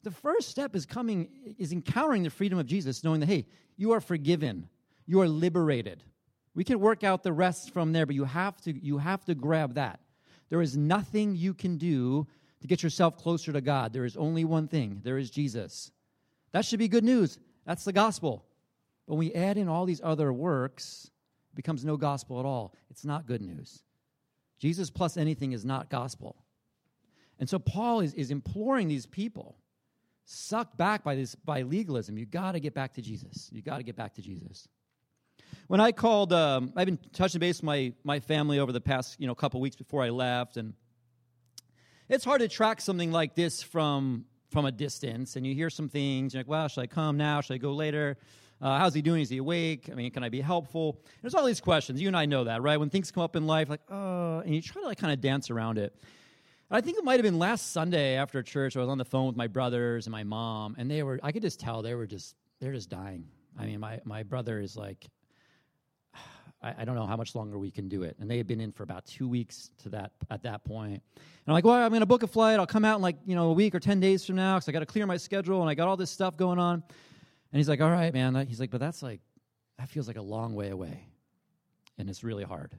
the 0.02 0.10
first 0.10 0.50
step 0.50 0.76
is 0.76 0.84
coming, 0.84 1.28
is 1.58 1.72
encountering 1.72 2.22
the 2.22 2.30
freedom 2.30 2.58
of 2.58 2.66
Jesus, 2.66 3.02
knowing 3.02 3.20
that, 3.20 3.26
hey, 3.26 3.46
you 3.76 3.92
are 3.92 4.00
forgiven, 4.00 4.68
you 5.06 5.20
are 5.22 5.28
liberated. 5.28 6.02
We 6.54 6.64
can 6.64 6.78
work 6.78 7.02
out 7.02 7.22
the 7.22 7.32
rest 7.32 7.72
from 7.72 7.92
there, 7.92 8.06
but 8.06 8.14
you 8.14 8.24
have 8.24 8.60
to, 8.62 8.72
you 8.72 8.98
have 8.98 9.24
to 9.24 9.34
grab 9.34 9.74
that. 9.74 10.00
There 10.50 10.60
is 10.60 10.76
nothing 10.76 11.34
you 11.34 11.54
can 11.54 11.78
do 11.78 12.26
to 12.60 12.68
get 12.68 12.82
yourself 12.82 13.16
closer 13.16 13.52
to 13.52 13.60
God. 13.60 13.92
There 13.92 14.04
is 14.04 14.16
only 14.16 14.44
one 14.44 14.68
thing 14.68 15.00
there 15.02 15.18
is 15.18 15.30
Jesus. 15.30 15.90
That 16.52 16.64
should 16.64 16.78
be 16.78 16.88
good 16.88 17.04
news. 17.04 17.38
That's 17.64 17.84
the 17.84 17.92
gospel. 17.92 18.44
But 19.06 19.14
when 19.14 19.18
we 19.18 19.34
add 19.34 19.56
in 19.56 19.68
all 19.68 19.86
these 19.86 20.00
other 20.04 20.32
works, 20.32 21.10
becomes 21.54 21.84
no 21.84 21.96
gospel 21.96 22.40
at 22.40 22.46
all. 22.46 22.74
It's 22.90 23.04
not 23.04 23.26
good 23.26 23.42
news. 23.42 23.82
Jesus 24.58 24.90
plus 24.90 25.16
anything 25.16 25.52
is 25.52 25.64
not 25.64 25.90
gospel. 25.90 26.36
And 27.38 27.48
so 27.48 27.58
Paul 27.58 28.00
is, 28.00 28.14
is 28.14 28.30
imploring 28.30 28.88
these 28.88 29.06
people 29.06 29.58
sucked 30.24 30.76
back 30.76 31.04
by 31.04 31.14
this 31.14 31.34
by 31.34 31.62
legalism. 31.62 32.16
You 32.16 32.26
got 32.26 32.52
to 32.52 32.60
get 32.60 32.74
back 32.74 32.94
to 32.94 33.02
Jesus. 33.02 33.50
You 33.52 33.62
got 33.62 33.78
to 33.78 33.82
get 33.82 33.96
back 33.96 34.14
to 34.14 34.22
Jesus. 34.22 34.68
When 35.66 35.80
I 35.80 35.92
called, 35.92 36.32
um, 36.32 36.72
I've 36.76 36.86
been 36.86 36.98
touching 37.12 37.40
base 37.40 37.58
with 37.58 37.64
my 37.64 37.92
my 38.04 38.20
family 38.20 38.58
over 38.58 38.72
the 38.72 38.80
past 38.80 39.20
you 39.20 39.26
know 39.26 39.34
couple 39.34 39.60
weeks 39.60 39.76
before 39.76 40.02
I 40.02 40.10
left, 40.10 40.56
and 40.56 40.74
it's 42.08 42.24
hard 42.24 42.40
to 42.40 42.48
track 42.48 42.80
something 42.80 43.12
like 43.12 43.34
this 43.34 43.62
from 43.62 44.26
from 44.50 44.66
a 44.66 44.72
distance. 44.72 45.36
And 45.36 45.46
you 45.46 45.54
hear 45.54 45.70
some 45.70 45.88
things, 45.88 46.34
you're 46.34 46.40
like, 46.40 46.48
"Well, 46.48 46.68
should 46.68 46.82
I 46.82 46.86
come 46.86 47.16
now? 47.16 47.40
Should 47.40 47.54
I 47.54 47.58
go 47.58 47.72
later?" 47.72 48.16
Uh, 48.64 48.78
how's 48.78 48.94
he 48.94 49.02
doing? 49.02 49.20
Is 49.20 49.28
he 49.28 49.36
awake? 49.36 49.90
I 49.92 49.94
mean, 49.94 50.10
can 50.10 50.24
I 50.24 50.30
be 50.30 50.40
helpful? 50.40 50.98
There's 51.20 51.34
all 51.34 51.44
these 51.44 51.60
questions. 51.60 52.00
You 52.00 52.08
and 52.08 52.16
I 52.16 52.24
know 52.24 52.44
that, 52.44 52.62
right? 52.62 52.80
When 52.80 52.88
things 52.88 53.10
come 53.10 53.22
up 53.22 53.36
in 53.36 53.46
life, 53.46 53.68
like, 53.68 53.82
oh, 53.90 54.38
and 54.38 54.54
you 54.54 54.62
try 54.62 54.80
to 54.80 54.88
like 54.88 54.96
kind 54.96 55.12
of 55.12 55.20
dance 55.20 55.50
around 55.50 55.76
it. 55.76 55.94
I 56.70 56.80
think 56.80 56.96
it 56.96 57.04
might 57.04 57.16
have 57.16 57.24
been 57.24 57.38
last 57.38 57.74
Sunday 57.74 58.16
after 58.16 58.42
church. 58.42 58.74
I 58.74 58.80
was 58.80 58.88
on 58.88 58.96
the 58.96 59.04
phone 59.04 59.26
with 59.26 59.36
my 59.36 59.48
brothers 59.48 60.06
and 60.06 60.12
my 60.12 60.24
mom, 60.24 60.76
and 60.78 60.90
they 60.90 61.02
were. 61.02 61.20
I 61.22 61.30
could 61.30 61.42
just 61.42 61.60
tell 61.60 61.82
they 61.82 61.94
were 61.94 62.06
just 62.06 62.36
they're 62.58 62.72
just 62.72 62.88
dying. 62.88 63.26
I 63.58 63.66
mean, 63.66 63.80
my 63.80 64.00
my 64.06 64.22
brother 64.22 64.58
is 64.60 64.78
like, 64.78 65.08
I, 66.62 66.74
I, 66.78 66.84
don't 66.86 66.94
know 66.94 67.04
how 67.04 67.18
much 67.18 67.34
longer 67.34 67.58
we 67.58 67.70
can 67.70 67.90
do 67.90 68.02
it. 68.02 68.16
And 68.18 68.30
they 68.30 68.38
had 68.38 68.46
been 68.46 68.60
in 68.60 68.72
for 68.72 68.82
about 68.82 69.04
two 69.04 69.28
weeks 69.28 69.72
to 69.82 69.90
that 69.90 70.12
at 70.30 70.42
that 70.44 70.64
point. 70.64 71.02
And 71.16 71.48
I'm 71.48 71.52
like, 71.52 71.66
well, 71.66 71.74
I'm 71.74 71.90
going 71.90 72.00
to 72.00 72.06
book 72.06 72.22
a 72.22 72.26
flight. 72.26 72.58
I'll 72.58 72.66
come 72.66 72.86
out 72.86 72.96
in 72.96 73.02
like 73.02 73.16
you 73.26 73.34
know 73.34 73.50
a 73.50 73.52
week 73.52 73.74
or 73.74 73.80
ten 73.80 74.00
days 74.00 74.24
from 74.24 74.36
now 74.36 74.56
because 74.56 74.70
I 74.70 74.72
got 74.72 74.80
to 74.80 74.86
clear 74.86 75.04
my 75.06 75.18
schedule 75.18 75.60
and 75.60 75.68
I 75.68 75.74
got 75.74 75.86
all 75.86 75.98
this 75.98 76.10
stuff 76.10 76.38
going 76.38 76.58
on. 76.58 76.82
And 77.54 77.58
he's 77.60 77.68
like, 77.68 77.80
all 77.80 77.90
right, 77.90 78.12
man. 78.12 78.34
He's 78.48 78.58
like, 78.58 78.72
but 78.72 78.80
that's 78.80 79.00
like 79.00 79.20
that 79.78 79.88
feels 79.88 80.08
like 80.08 80.16
a 80.16 80.22
long 80.22 80.56
way 80.56 80.70
away, 80.70 81.06
and 81.96 82.10
it's 82.10 82.24
really 82.24 82.42
hard. 82.42 82.72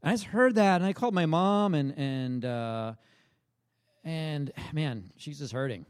And 0.00 0.10
I 0.10 0.12
just 0.12 0.22
heard 0.22 0.54
that, 0.54 0.76
and 0.76 0.84
I 0.84 0.92
called 0.92 1.14
my 1.14 1.26
mom, 1.26 1.74
and 1.74 1.92
and 1.98 2.44
uh, 2.44 2.92
and 4.04 4.52
man, 4.72 5.10
she's 5.16 5.40
just 5.40 5.52
hurting. 5.52 5.84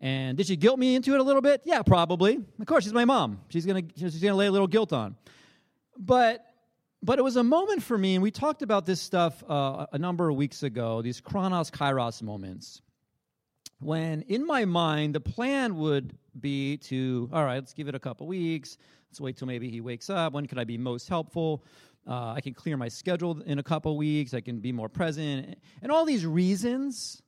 And 0.00 0.38
did 0.38 0.46
she 0.46 0.54
guilt 0.54 0.78
me 0.78 0.94
into 0.94 1.14
it 1.14 1.18
a 1.18 1.24
little 1.24 1.42
bit? 1.42 1.62
Yeah, 1.64 1.82
probably. 1.82 2.38
Of 2.60 2.66
course, 2.66 2.84
she's 2.84 2.92
my 2.92 3.04
mom. 3.04 3.40
She's 3.48 3.66
gonna 3.66 3.82
she's 3.96 4.22
gonna 4.22 4.36
lay 4.36 4.46
a 4.46 4.52
little 4.52 4.68
guilt 4.68 4.92
on. 4.92 5.16
But 5.98 6.46
but 7.02 7.18
it 7.18 7.22
was 7.22 7.34
a 7.34 7.42
moment 7.42 7.82
for 7.82 7.98
me, 7.98 8.14
and 8.14 8.22
we 8.22 8.30
talked 8.30 8.62
about 8.62 8.86
this 8.86 9.00
stuff 9.00 9.42
uh, 9.50 9.86
a 9.90 9.98
number 9.98 10.28
of 10.28 10.36
weeks 10.36 10.62
ago. 10.62 11.02
These 11.02 11.20
chronos 11.20 11.68
kairos 11.68 12.22
moments, 12.22 12.80
when 13.80 14.22
in 14.22 14.46
my 14.46 14.64
mind 14.64 15.14
the 15.14 15.20
plan 15.20 15.76
would 15.76 16.16
be 16.40 16.76
to 16.78 17.28
all 17.32 17.44
right, 17.44 17.56
let's 17.56 17.72
give 17.72 17.88
it 17.88 17.94
a 17.94 18.00
couple 18.00 18.26
weeks. 18.26 18.78
Let's 19.10 19.20
wait 19.20 19.36
till 19.36 19.46
maybe 19.46 19.70
he 19.70 19.80
wakes 19.80 20.10
up. 20.10 20.32
When 20.32 20.46
could 20.46 20.58
I 20.58 20.64
be 20.64 20.78
most 20.78 21.08
helpful? 21.08 21.64
Uh, 22.08 22.32
I 22.32 22.40
can 22.40 22.54
clear 22.54 22.76
my 22.76 22.88
schedule 22.88 23.40
in 23.42 23.58
a 23.58 23.62
couple 23.62 23.96
weeks. 23.96 24.32
I 24.34 24.40
can 24.40 24.60
be 24.60 24.72
more 24.72 24.88
present, 24.88 25.58
and 25.82 25.90
all 25.90 26.04
these 26.04 26.24
reasons 26.24 27.22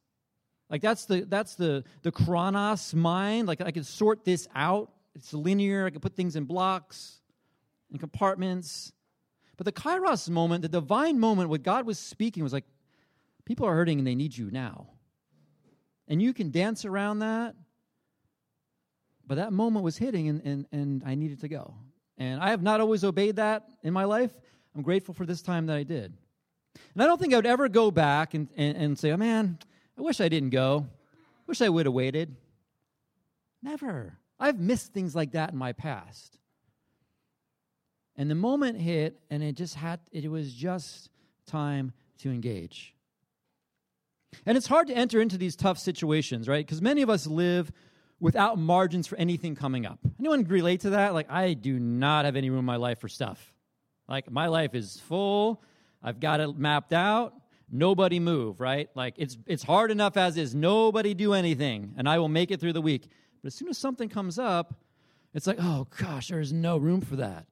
like 0.70 0.82
that's 0.82 1.06
the 1.06 1.22
that's 1.22 1.54
the 1.54 1.84
the 2.02 2.12
chronos 2.12 2.94
mind. 2.94 3.48
Like 3.48 3.60
I 3.60 3.70
can 3.70 3.84
sort 3.84 4.24
this 4.24 4.46
out. 4.54 4.92
It's 5.14 5.32
linear. 5.32 5.86
I 5.86 5.90
can 5.90 6.00
put 6.00 6.14
things 6.14 6.36
in 6.36 6.44
blocks 6.44 7.20
and 7.90 7.98
compartments. 7.98 8.92
But 9.56 9.64
the 9.64 9.72
kairos 9.72 10.28
moment, 10.28 10.62
the 10.62 10.68
divine 10.68 11.18
moment, 11.18 11.48
what 11.48 11.62
God 11.62 11.84
was 11.84 11.98
speaking 11.98 12.44
was 12.44 12.52
like, 12.52 12.64
people 13.44 13.66
are 13.66 13.74
hurting 13.74 13.98
and 13.98 14.06
they 14.06 14.14
need 14.14 14.36
you 14.36 14.50
now. 14.52 14.90
And 16.08 16.20
you 16.20 16.32
can 16.32 16.50
dance 16.50 16.84
around 16.84 17.20
that. 17.20 17.54
But 19.26 19.36
that 19.36 19.52
moment 19.52 19.84
was 19.84 19.98
hitting 19.98 20.28
and, 20.28 20.42
and, 20.42 20.66
and 20.72 21.02
I 21.04 21.14
needed 21.14 21.40
to 21.40 21.48
go. 21.48 21.74
And 22.16 22.40
I 22.40 22.50
have 22.50 22.62
not 22.62 22.80
always 22.80 23.04
obeyed 23.04 23.36
that 23.36 23.68
in 23.82 23.92
my 23.92 24.04
life. 24.04 24.32
I'm 24.74 24.82
grateful 24.82 25.14
for 25.14 25.26
this 25.26 25.42
time 25.42 25.66
that 25.66 25.76
I 25.76 25.82
did. 25.82 26.14
And 26.94 27.02
I 27.02 27.06
don't 27.06 27.20
think 27.20 27.34
I 27.34 27.36
would 27.36 27.46
ever 27.46 27.68
go 27.68 27.90
back 27.90 28.34
and, 28.34 28.48
and, 28.56 28.76
and 28.76 28.98
say, 28.98 29.12
oh 29.12 29.16
man, 29.16 29.58
I 29.98 30.02
wish 30.02 30.20
I 30.20 30.28
didn't 30.28 30.50
go. 30.50 30.86
Wish 31.46 31.60
I 31.60 31.68
would 31.68 31.86
have 31.86 31.94
waited. 31.94 32.34
Never. 33.62 34.18
I've 34.40 34.58
missed 34.58 34.92
things 34.92 35.14
like 35.14 35.32
that 35.32 35.52
in 35.52 35.58
my 35.58 35.72
past. 35.72 36.38
And 38.16 38.30
the 38.30 38.34
moment 38.34 38.80
hit, 38.80 39.18
and 39.30 39.42
it 39.42 39.56
just 39.56 39.74
had, 39.74 40.00
it 40.10 40.28
was 40.28 40.52
just 40.52 41.10
time 41.46 41.92
to 42.18 42.30
engage. 42.30 42.94
And 44.46 44.56
it's 44.56 44.66
hard 44.66 44.88
to 44.88 44.94
enter 44.94 45.20
into 45.20 45.38
these 45.38 45.56
tough 45.56 45.78
situations, 45.78 46.48
right? 46.48 46.64
Because 46.64 46.82
many 46.82 47.02
of 47.02 47.10
us 47.10 47.26
live 47.26 47.72
without 48.20 48.58
margins 48.58 49.06
for 49.06 49.16
anything 49.16 49.54
coming 49.54 49.86
up. 49.86 49.98
Anyone 50.18 50.44
relate 50.44 50.80
to 50.80 50.90
that? 50.90 51.14
Like, 51.14 51.30
I 51.30 51.54
do 51.54 51.78
not 51.78 52.24
have 52.24 52.36
any 52.36 52.50
room 52.50 52.60
in 52.60 52.64
my 52.64 52.76
life 52.76 53.00
for 53.00 53.08
stuff. 53.08 53.52
Like, 54.08 54.30
my 54.30 54.46
life 54.46 54.74
is 54.74 55.00
full, 55.00 55.62
I've 56.02 56.20
got 56.20 56.40
it 56.40 56.56
mapped 56.56 56.92
out 56.92 57.34
nobody 57.70 58.18
move, 58.18 58.60
right? 58.60 58.88
Like 58.94 59.14
it's 59.16 59.36
it's 59.46 59.62
hard 59.62 59.90
enough 59.90 60.16
as 60.16 60.36
is. 60.36 60.54
Nobody 60.54 61.14
do 61.14 61.34
anything, 61.34 61.94
and 61.96 62.08
I 62.08 62.18
will 62.18 62.28
make 62.28 62.50
it 62.50 62.60
through 62.60 62.72
the 62.72 62.82
week. 62.82 63.08
But 63.42 63.48
as 63.48 63.54
soon 63.54 63.68
as 63.68 63.78
something 63.78 64.08
comes 64.08 64.38
up, 64.38 64.74
it's 65.34 65.46
like, 65.46 65.58
oh 65.60 65.86
gosh, 65.98 66.28
there's 66.28 66.52
no 66.52 66.76
room 66.76 67.00
for 67.00 67.16
that. 67.16 67.46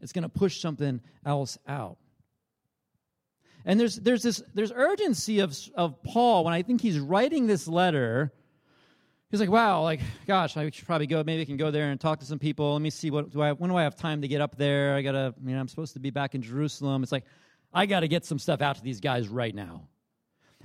It's 0.00 0.12
going 0.12 0.22
to 0.22 0.28
push 0.28 0.60
something 0.60 1.00
else 1.26 1.58
out. 1.66 1.98
And 3.68 3.78
there's 3.78 3.96
there's 3.96 4.22
this 4.22 4.42
there's 4.54 4.72
urgency 4.72 5.40
of 5.40 5.56
of 5.74 6.02
Paul 6.02 6.42
when 6.44 6.54
I 6.54 6.62
think 6.62 6.80
he's 6.80 6.98
writing 6.98 7.46
this 7.46 7.68
letter. 7.68 8.32
He's 9.30 9.40
like, 9.40 9.50
wow, 9.50 9.82
like, 9.82 10.00
gosh, 10.26 10.56
I 10.56 10.70
should 10.70 10.86
probably 10.86 11.06
go. 11.06 11.22
Maybe 11.22 11.42
I 11.42 11.44
can 11.44 11.58
go 11.58 11.70
there 11.70 11.90
and 11.90 12.00
talk 12.00 12.18
to 12.20 12.24
some 12.24 12.38
people. 12.38 12.72
Let 12.72 12.80
me 12.80 12.88
see 12.88 13.10
what 13.10 13.30
do 13.30 13.42
I 13.42 13.52
when 13.52 13.68
do 13.68 13.76
I 13.76 13.82
have 13.82 13.94
time 13.94 14.22
to 14.22 14.28
get 14.28 14.40
up 14.40 14.56
there? 14.56 14.94
I 14.94 15.02
gotta, 15.02 15.34
you 15.44 15.52
know, 15.52 15.60
I'm 15.60 15.68
supposed 15.68 15.92
to 15.92 16.00
be 16.00 16.08
back 16.08 16.34
in 16.34 16.40
Jerusalem. 16.40 17.02
It's 17.02 17.12
like, 17.12 17.24
I 17.72 17.84
got 17.84 18.00
to 18.00 18.08
get 18.08 18.24
some 18.24 18.38
stuff 18.38 18.62
out 18.62 18.76
to 18.76 18.82
these 18.82 19.00
guys 19.00 19.28
right 19.28 19.54
now. 19.54 19.82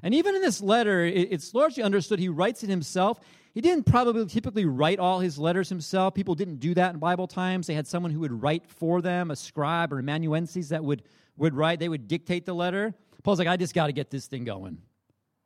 And 0.01 0.13
even 0.13 0.33
in 0.36 0.41
this 0.41 0.62
letter, 0.62 1.03
it's 1.03 1.53
largely 1.53 1.83
understood 1.83 2.19
he 2.19 2.29
writes 2.29 2.63
it 2.63 2.69
himself. 2.69 3.19
He 3.53 3.60
didn't 3.60 3.86
probably 3.86 4.25
typically 4.27 4.65
write 4.65 5.00
all 5.00 5.19
his 5.19 5.38
letters 5.38 5.67
himself. 5.67 6.13
People 6.13 6.36
didn't 6.36 6.57
do 6.57 6.74
that 6.74 6.93
in 6.93 7.00
Bible 7.00 7.27
times. 7.27 7.67
They 7.67 7.74
had 7.74 7.86
someone 7.86 8.12
who 8.12 8.22
would 8.22 8.41
write 8.41 8.65
for 8.65 9.01
them, 9.01 9.29
a 9.29 9.36
scribe 9.36 9.91
or 9.91 10.00
amanuenses 10.00 10.69
that 10.69 10.83
would, 10.83 11.03
would 11.37 11.55
write. 11.55 11.79
They 11.79 11.89
would 11.89 12.07
dictate 12.07 12.45
the 12.45 12.53
letter. 12.53 12.93
Paul's 13.23 13.39
like, 13.39 13.47
I 13.47 13.57
just 13.57 13.73
got 13.73 13.87
to 13.87 13.93
get 13.93 14.09
this 14.09 14.27
thing 14.27 14.43
going. 14.43 14.77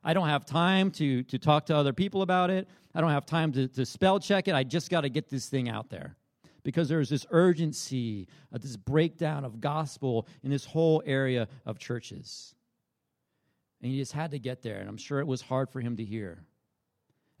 I 0.02 0.14
don't 0.14 0.28
have 0.28 0.44
time 0.44 0.90
to, 0.92 1.22
to 1.24 1.38
talk 1.38 1.66
to 1.66 1.76
other 1.76 1.92
people 1.92 2.22
about 2.22 2.50
it. 2.50 2.68
I 2.94 3.00
don't 3.00 3.10
have 3.10 3.26
time 3.26 3.52
to, 3.52 3.68
to 3.68 3.84
spell 3.84 4.18
check 4.20 4.48
it. 4.48 4.54
I 4.54 4.64
just 4.64 4.90
got 4.90 5.02
to 5.02 5.08
get 5.08 5.28
this 5.28 5.48
thing 5.48 5.68
out 5.68 5.90
there 5.90 6.16
because 6.62 6.88
there's 6.88 7.08
this 7.08 7.26
urgency, 7.30 8.28
uh, 8.52 8.58
this 8.58 8.76
breakdown 8.76 9.44
of 9.44 9.60
gospel 9.60 10.26
in 10.42 10.50
this 10.50 10.64
whole 10.64 11.02
area 11.06 11.48
of 11.66 11.78
churches. 11.78 12.54
And 13.80 13.90
he 13.90 13.98
just 13.98 14.12
had 14.12 14.32
to 14.32 14.38
get 14.38 14.62
there, 14.62 14.78
and 14.78 14.88
I'm 14.88 14.96
sure 14.96 15.20
it 15.20 15.26
was 15.26 15.40
hard 15.40 15.70
for 15.70 15.80
him 15.80 15.96
to 15.96 16.04
hear. 16.04 16.42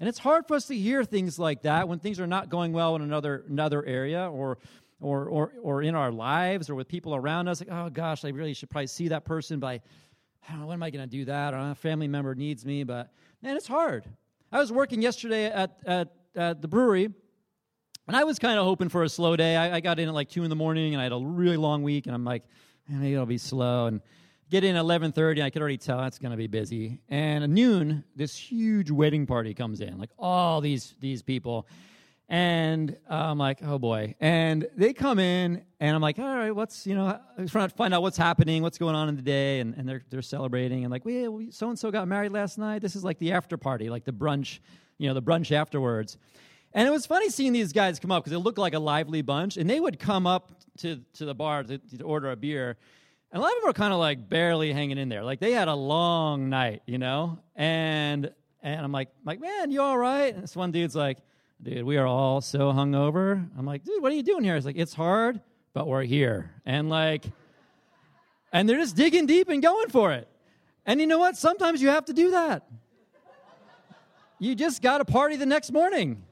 And 0.00 0.08
it's 0.08 0.18
hard 0.18 0.46
for 0.46 0.54
us 0.54 0.66
to 0.66 0.76
hear 0.76 1.02
things 1.04 1.38
like 1.38 1.62
that 1.62 1.88
when 1.88 1.98
things 1.98 2.20
are 2.20 2.26
not 2.26 2.48
going 2.48 2.72
well 2.72 2.94
in 2.94 3.02
another, 3.02 3.44
another 3.48 3.84
area 3.84 4.30
or, 4.30 4.58
or, 5.00 5.26
or, 5.26 5.52
or 5.62 5.82
in 5.82 5.94
our 5.94 6.10
lives 6.10 6.68
or 6.68 6.74
with 6.74 6.88
people 6.88 7.14
around 7.14 7.48
us. 7.48 7.60
Like, 7.60 7.70
oh 7.70 7.90
gosh, 7.90 8.24
I 8.24 8.28
really 8.28 8.54
should 8.54 8.70
probably 8.70 8.88
see 8.88 9.08
that 9.08 9.24
person, 9.24 9.60
but 9.60 9.66
I, 9.68 9.80
don't 10.50 10.60
know, 10.60 10.66
when 10.66 10.74
am 10.74 10.82
I 10.82 10.90
going 10.90 11.08
to 11.08 11.10
do 11.10 11.24
that? 11.26 11.54
Or 11.54 11.58
a 11.58 11.74
family 11.74 12.08
member 12.08 12.34
needs 12.34 12.64
me, 12.64 12.84
but 12.84 13.12
man, 13.42 13.56
it's 13.56 13.68
hard. 13.68 14.06
I 14.50 14.58
was 14.58 14.72
working 14.72 15.02
yesterday 15.02 15.46
at, 15.46 15.78
at, 15.84 16.14
at 16.34 16.62
the 16.62 16.68
brewery, 16.68 17.10
and 18.06 18.16
I 18.16 18.24
was 18.24 18.38
kind 18.38 18.58
of 18.58 18.64
hoping 18.64 18.88
for 18.88 19.02
a 19.02 19.08
slow 19.08 19.36
day. 19.36 19.56
I, 19.56 19.76
I, 19.76 19.80
got 19.80 19.98
in 19.98 20.08
at 20.08 20.14
like 20.14 20.30
two 20.30 20.42
in 20.42 20.50
the 20.50 20.56
morning, 20.56 20.94
and 20.94 21.00
I 21.00 21.04
had 21.04 21.12
a 21.12 21.18
really 21.18 21.58
long 21.58 21.82
week, 21.82 22.06
and 22.06 22.14
I'm 22.14 22.24
like, 22.24 22.42
maybe 22.88 23.12
it'll 23.12 23.26
be 23.26 23.38
slow. 23.38 23.86
And 23.86 24.00
get 24.50 24.64
in 24.64 24.76
at 24.76 24.84
11:30, 24.84 25.42
I 25.42 25.50
could 25.50 25.60
already 25.60 25.76
tell 25.76 26.02
it's 26.04 26.18
going 26.18 26.30
to 26.30 26.38
be 26.38 26.46
busy. 26.46 27.00
And 27.10 27.44
at 27.44 27.50
noon, 27.50 28.04
this 28.16 28.34
huge 28.34 28.90
wedding 28.90 29.26
party 29.26 29.52
comes 29.52 29.82
in, 29.82 29.98
like 29.98 30.10
all 30.18 30.62
these 30.62 30.94
these 31.00 31.22
people, 31.22 31.66
and 32.28 32.96
uh, 33.10 33.14
I'm 33.14 33.38
like, 33.38 33.60
oh 33.62 33.78
boy. 33.78 34.14
And 34.20 34.68
they 34.76 34.92
come 34.92 35.18
in, 35.18 35.62
and 35.80 35.94
I'm 35.94 36.02
like, 36.02 36.18
all 36.18 36.36
right, 36.36 36.50
what's 36.50 36.86
you 36.86 36.94
know, 36.94 37.18
trying 37.46 37.68
to 37.68 37.74
find 37.74 37.94
out 37.94 38.02
what's 38.02 38.18
happening, 38.18 38.62
what's 38.62 38.78
going 38.78 38.94
on 38.94 39.08
in 39.08 39.16
the 39.16 39.22
day, 39.22 39.60
and, 39.60 39.74
and 39.76 39.88
they're 39.88 40.02
they're 40.10 40.22
celebrating, 40.22 40.84
and 40.84 40.90
like, 40.90 41.04
we 41.04 41.50
so 41.50 41.68
and 41.68 41.78
so 41.78 41.90
got 41.90 42.06
married 42.08 42.32
last 42.32 42.58
night. 42.58 42.82
This 42.82 42.96
is 42.96 43.04
like 43.04 43.18
the 43.18 43.32
after 43.32 43.56
party, 43.56 43.90
like 43.90 44.04
the 44.04 44.12
brunch, 44.12 44.58
you 44.98 45.08
know, 45.08 45.14
the 45.14 45.22
brunch 45.22 45.52
afterwards. 45.52 46.18
And 46.74 46.86
it 46.86 46.90
was 46.90 47.06
funny 47.06 47.30
seeing 47.30 47.52
these 47.52 47.72
guys 47.72 47.98
come 47.98 48.12
up 48.12 48.24
because 48.24 48.36
they 48.36 48.42
looked 48.42 48.58
like 48.58 48.74
a 48.74 48.78
lively 48.78 49.22
bunch. 49.22 49.56
And 49.56 49.68
they 49.68 49.80
would 49.80 49.98
come 49.98 50.26
up 50.26 50.52
to, 50.78 51.00
to 51.14 51.24
the 51.24 51.34
bar 51.34 51.64
to, 51.64 51.78
to 51.78 52.04
order 52.04 52.30
a 52.30 52.36
beer. 52.36 52.76
And 53.32 53.40
a 53.40 53.42
lot 53.42 53.52
of 53.52 53.62
them 53.62 53.68
were 53.68 53.72
kind 53.72 53.92
of 53.92 53.98
like 53.98 54.28
barely 54.28 54.72
hanging 54.72 54.98
in 54.98 55.08
there. 55.08 55.22
Like 55.22 55.40
they 55.40 55.52
had 55.52 55.68
a 55.68 55.74
long 55.74 56.48
night, 56.50 56.82
you 56.86 56.98
know? 56.98 57.38
And 57.56 58.30
and 58.60 58.80
I'm 58.84 58.90
like, 58.90 59.08
like, 59.24 59.40
man, 59.40 59.70
you 59.70 59.80
all 59.80 59.96
right? 59.96 60.34
And 60.34 60.42
this 60.42 60.56
one 60.56 60.72
dude's 60.72 60.96
like, 60.96 61.18
dude, 61.62 61.84
we 61.84 61.96
are 61.96 62.06
all 62.06 62.40
so 62.40 62.72
hungover. 62.72 63.48
I'm 63.56 63.66
like, 63.66 63.84
dude, 63.84 64.02
what 64.02 64.12
are 64.12 64.14
you 64.14 64.22
doing 64.22 64.44
here? 64.44 64.54
He's 64.54 64.66
like, 64.66 64.76
it's 64.76 64.94
hard, 64.94 65.40
but 65.74 65.86
we're 65.86 66.02
here. 66.02 66.50
And 66.64 66.88
like, 66.88 67.24
and 68.52 68.68
they're 68.68 68.78
just 68.78 68.96
digging 68.96 69.26
deep 69.26 69.48
and 69.48 69.62
going 69.62 69.88
for 69.90 70.12
it. 70.12 70.28
And 70.86 71.00
you 71.00 71.06
know 71.06 71.18
what? 71.18 71.36
Sometimes 71.36 71.82
you 71.82 71.88
have 71.88 72.06
to 72.06 72.12
do 72.12 72.30
that. 72.30 72.66
You 74.38 74.54
just 74.54 74.82
got 74.82 74.98
to 74.98 75.04
party 75.04 75.36
the 75.36 75.46
next 75.46 75.72
morning. 75.72 76.22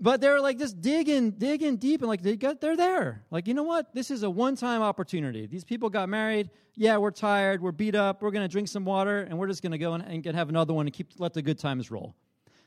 But 0.00 0.20
they're 0.20 0.40
like 0.40 0.58
just 0.58 0.80
digging, 0.80 1.32
digging 1.32 1.76
deep, 1.76 2.02
and 2.02 2.08
like 2.08 2.22
they 2.22 2.36
got, 2.36 2.60
they're 2.60 2.76
there. 2.76 3.24
Like, 3.30 3.48
you 3.48 3.54
know 3.54 3.62
what? 3.62 3.94
This 3.94 4.10
is 4.10 4.22
a 4.22 4.30
one-time 4.30 4.82
opportunity. 4.82 5.46
These 5.46 5.64
people 5.64 5.88
got 5.88 6.08
married. 6.08 6.50
Yeah, 6.74 6.98
we're 6.98 7.10
tired. 7.10 7.62
We're 7.62 7.72
beat 7.72 7.94
up. 7.94 8.22
We're 8.22 8.30
gonna 8.30 8.48
drink 8.48 8.68
some 8.68 8.84
water, 8.84 9.20
and 9.22 9.38
we're 9.38 9.46
just 9.46 9.62
gonna 9.62 9.78
go 9.78 9.94
and, 9.94 10.26
and 10.26 10.36
have 10.36 10.50
another 10.50 10.74
one 10.74 10.86
and 10.86 10.94
keep 10.94 11.08
let 11.18 11.32
the 11.32 11.40
good 11.40 11.58
times 11.58 11.90
roll. 11.90 12.14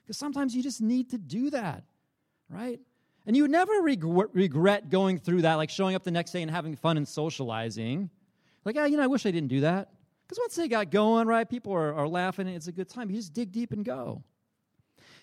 Because 0.10 0.18
sometimes 0.18 0.56
you 0.56 0.64
just 0.64 0.82
need 0.82 1.12
to 1.12 1.20
do 1.20 1.52
that, 1.52 1.84
right? 2.50 2.80
And 3.28 3.36
you 3.36 3.44
would 3.44 3.52
never 3.52 3.80
reg- 3.84 4.04
regret 4.04 4.90
going 4.90 5.20
through 5.20 5.44
that, 5.44 5.54
like 5.54 5.70
showing 5.70 5.94
up 5.94 6.04
the 6.04 6.10
next 6.10 6.32
day 6.32 6.42
and 6.42 6.50
having 6.50 6.76
fun 6.76 6.98
and 6.98 7.08
socializing. 7.08 8.10
Like, 8.66 8.74
yeah, 8.74 8.88
you 8.88 8.98
know, 8.98 9.04
I 9.04 9.06
wish 9.06 9.28
I 9.28 9.30
didn't 9.30 9.50
do 9.50 9.60
that. 9.60 9.92
Because 10.24 10.40
once 10.40 10.56
they 10.56 10.68
got 10.68 10.90
going, 10.90 11.28
right, 11.28 11.48
people 11.48 11.74
are, 11.74 11.94
are 11.94 12.08
laughing, 12.08 12.48
and 12.48 12.56
it's 12.56 12.66
a 12.66 12.72
good 12.72 12.90
time. 12.90 13.12
You 13.12 13.18
just 13.18 13.34
dig 13.34 13.52
deep 13.52 13.72
and 13.72 13.86
go. 13.86 14.24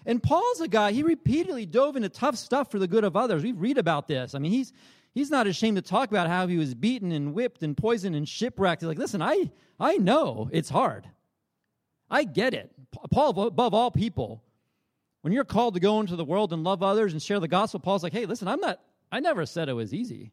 And 0.06 0.22
Paul's 0.22 0.60
a 0.60 0.68
guy, 0.68 0.92
he 0.92 1.02
repeatedly 1.02 1.66
dove 1.66 1.96
into 1.96 2.08
tough 2.08 2.36
stuff 2.36 2.70
for 2.70 2.78
the 2.78 2.86
good 2.86 3.02
of 3.02 3.16
others. 3.16 3.42
We 3.42 3.50
read 3.50 3.78
about 3.78 4.06
this. 4.06 4.36
I 4.36 4.38
mean, 4.38 4.52
he's 4.52 4.72
he's 5.14 5.32
not 5.32 5.48
ashamed 5.48 5.78
to 5.78 5.82
talk 5.82 6.10
about 6.10 6.28
how 6.28 6.46
he 6.46 6.58
was 6.58 6.76
beaten 6.76 7.10
and 7.10 7.34
whipped 7.34 7.64
and 7.64 7.76
poisoned 7.76 8.14
and 8.14 8.28
shipwrecked. 8.28 8.82
He's 8.82 8.88
like, 8.88 8.98
listen, 8.98 9.20
I 9.20 9.50
I 9.80 9.96
know 9.96 10.48
it's 10.52 10.68
hard. 10.68 11.08
I 12.08 12.22
get 12.22 12.54
it. 12.54 12.70
Paul, 13.10 13.30
above 13.48 13.74
all 13.74 13.90
people, 13.90 14.44
when 15.26 15.33
you're 15.33 15.42
called 15.42 15.75
to 15.75 15.80
go 15.80 15.99
into 15.99 16.14
the 16.14 16.25
world 16.25 16.52
and 16.52 16.62
love 16.62 16.85
others 16.85 17.12
and 17.12 17.21
share 17.21 17.40
the 17.40 17.49
gospel, 17.49 17.80
Paul's 17.80 18.04
like, 18.04 18.12
hey, 18.12 18.26
listen, 18.26 18.47
I'm 18.47 18.61
not, 18.61 18.78
I 19.11 19.18
never 19.18 19.45
said 19.45 19.68
it 19.68 19.73
was 19.73 19.92
easy. 19.92 20.30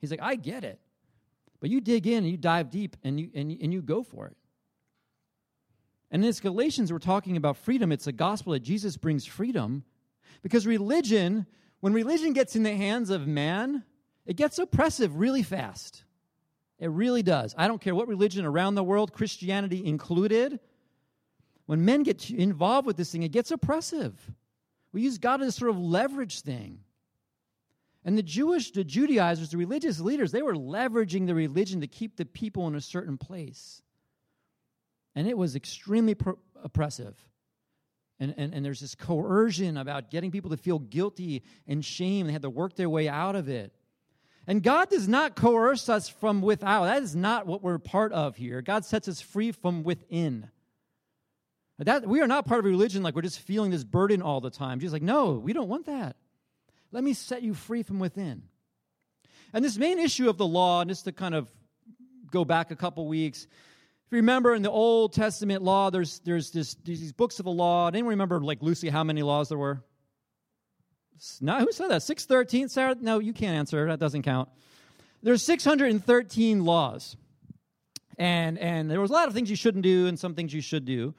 He's 0.00 0.10
like, 0.10 0.20
I 0.20 0.34
get 0.34 0.64
it. 0.64 0.80
But 1.60 1.70
you 1.70 1.80
dig 1.80 2.08
in 2.08 2.24
and 2.24 2.28
you 2.28 2.36
dive 2.36 2.72
deep 2.72 2.96
and 3.04 3.20
you, 3.20 3.30
and, 3.36 3.56
and 3.62 3.72
you 3.72 3.80
go 3.80 4.02
for 4.02 4.26
it. 4.26 4.36
And 6.10 6.24
in 6.24 6.28
this 6.28 6.40
Galatians, 6.40 6.92
we're 6.92 6.98
talking 6.98 7.36
about 7.36 7.56
freedom. 7.56 7.92
It's 7.92 8.08
a 8.08 8.12
gospel 8.12 8.52
that 8.52 8.64
Jesus 8.64 8.96
brings 8.96 9.26
freedom 9.26 9.84
because 10.42 10.66
religion, 10.66 11.46
when 11.78 11.92
religion 11.92 12.32
gets 12.32 12.56
in 12.56 12.64
the 12.64 12.74
hands 12.74 13.10
of 13.10 13.28
man, 13.28 13.84
it 14.26 14.34
gets 14.34 14.58
oppressive 14.58 15.20
really 15.20 15.44
fast. 15.44 16.02
It 16.80 16.90
really 16.90 17.22
does. 17.22 17.54
I 17.56 17.68
don't 17.68 17.80
care 17.80 17.94
what 17.94 18.08
religion 18.08 18.44
around 18.44 18.74
the 18.74 18.82
world, 18.82 19.12
Christianity 19.12 19.86
included. 19.86 20.58
When 21.70 21.84
men 21.84 22.02
get 22.02 22.28
involved 22.32 22.84
with 22.84 22.96
this 22.96 23.12
thing, 23.12 23.22
it 23.22 23.30
gets 23.30 23.52
oppressive. 23.52 24.18
We 24.92 25.02
use 25.02 25.18
God 25.18 25.40
as 25.40 25.46
a 25.46 25.52
sort 25.52 25.70
of 25.70 25.78
leverage 25.78 26.40
thing. 26.40 26.80
And 28.04 28.18
the 28.18 28.24
Jewish, 28.24 28.72
the 28.72 28.82
Judaizers, 28.82 29.50
the 29.50 29.56
religious 29.56 30.00
leaders, 30.00 30.32
they 30.32 30.42
were 30.42 30.56
leveraging 30.56 31.28
the 31.28 31.34
religion 31.36 31.80
to 31.82 31.86
keep 31.86 32.16
the 32.16 32.24
people 32.24 32.66
in 32.66 32.74
a 32.74 32.80
certain 32.80 33.18
place. 33.18 33.82
And 35.14 35.28
it 35.28 35.38
was 35.38 35.54
extremely 35.54 36.16
pro- 36.16 36.40
oppressive. 36.60 37.14
And, 38.18 38.34
and, 38.36 38.52
and 38.52 38.64
there's 38.64 38.80
this 38.80 38.96
coercion 38.96 39.76
about 39.76 40.10
getting 40.10 40.32
people 40.32 40.50
to 40.50 40.56
feel 40.56 40.80
guilty 40.80 41.44
and 41.68 41.84
shame. 41.84 42.26
They 42.26 42.32
had 42.32 42.42
to 42.42 42.50
work 42.50 42.74
their 42.74 42.90
way 42.90 43.08
out 43.08 43.36
of 43.36 43.48
it. 43.48 43.72
And 44.44 44.60
God 44.60 44.90
does 44.90 45.06
not 45.06 45.36
coerce 45.36 45.88
us 45.88 46.08
from 46.08 46.42
without. 46.42 46.86
That 46.86 47.04
is 47.04 47.14
not 47.14 47.46
what 47.46 47.62
we're 47.62 47.78
part 47.78 48.12
of 48.12 48.34
here. 48.34 48.60
God 48.60 48.84
sets 48.84 49.06
us 49.06 49.20
free 49.20 49.52
from 49.52 49.84
within. 49.84 50.50
That, 51.84 52.06
we 52.06 52.20
are 52.20 52.26
not 52.26 52.46
part 52.46 52.60
of 52.60 52.66
a 52.66 52.68
religion 52.68 53.02
like 53.02 53.14
we're 53.14 53.22
just 53.22 53.40
feeling 53.40 53.70
this 53.70 53.84
burden 53.84 54.20
all 54.20 54.40
the 54.40 54.50
time. 54.50 54.80
Jesus 54.80 54.92
like, 54.92 55.02
no, 55.02 55.32
we 55.32 55.54
don't 55.54 55.68
want 55.68 55.86
that. 55.86 56.16
Let 56.92 57.02
me 57.02 57.14
set 57.14 57.42
you 57.42 57.54
free 57.54 57.82
from 57.82 57.98
within. 57.98 58.42
And 59.52 59.64
this 59.64 59.78
main 59.78 59.98
issue 59.98 60.28
of 60.28 60.36
the 60.36 60.46
law, 60.46 60.82
and 60.82 60.90
just 60.90 61.04
to 61.04 61.12
kind 61.12 61.34
of 61.34 61.48
go 62.30 62.44
back 62.44 62.70
a 62.70 62.76
couple 62.76 63.06
weeks, 63.06 63.44
if 63.44 64.12
you 64.12 64.16
remember 64.16 64.54
in 64.54 64.62
the 64.62 64.70
Old 64.70 65.12
Testament 65.12 65.62
law, 65.62 65.90
there's, 65.90 66.18
there's, 66.20 66.50
this, 66.50 66.74
these 66.84 67.12
books 67.12 67.38
of 67.38 67.44
the 67.44 67.50
law. 67.50 67.88
Anyone 67.88 68.10
remember, 68.10 68.40
like, 68.40 68.60
Lucy, 68.60 68.88
how 68.88 69.04
many 69.04 69.22
laws 69.22 69.48
there 69.48 69.58
were? 69.58 69.82
No, 71.40 71.60
who 71.60 71.72
said 71.72 71.88
that? 71.88 72.02
613? 72.02 72.68
Sarah? 72.68 72.96
No, 73.00 73.18
you 73.20 73.32
can't 73.32 73.56
answer. 73.56 73.86
That 73.86 74.00
doesn't 74.00 74.22
count. 74.22 74.48
There's 75.22 75.42
613 75.42 76.64
laws. 76.64 77.16
And, 78.18 78.58
and 78.58 78.90
there 78.90 79.00
was 79.00 79.10
a 79.10 79.14
lot 79.14 79.28
of 79.28 79.34
things 79.34 79.48
you 79.48 79.56
shouldn't 79.56 79.82
do 79.82 80.06
and 80.06 80.18
some 80.18 80.34
things 80.34 80.52
you 80.52 80.60
should 80.60 80.84
do. 80.84 81.14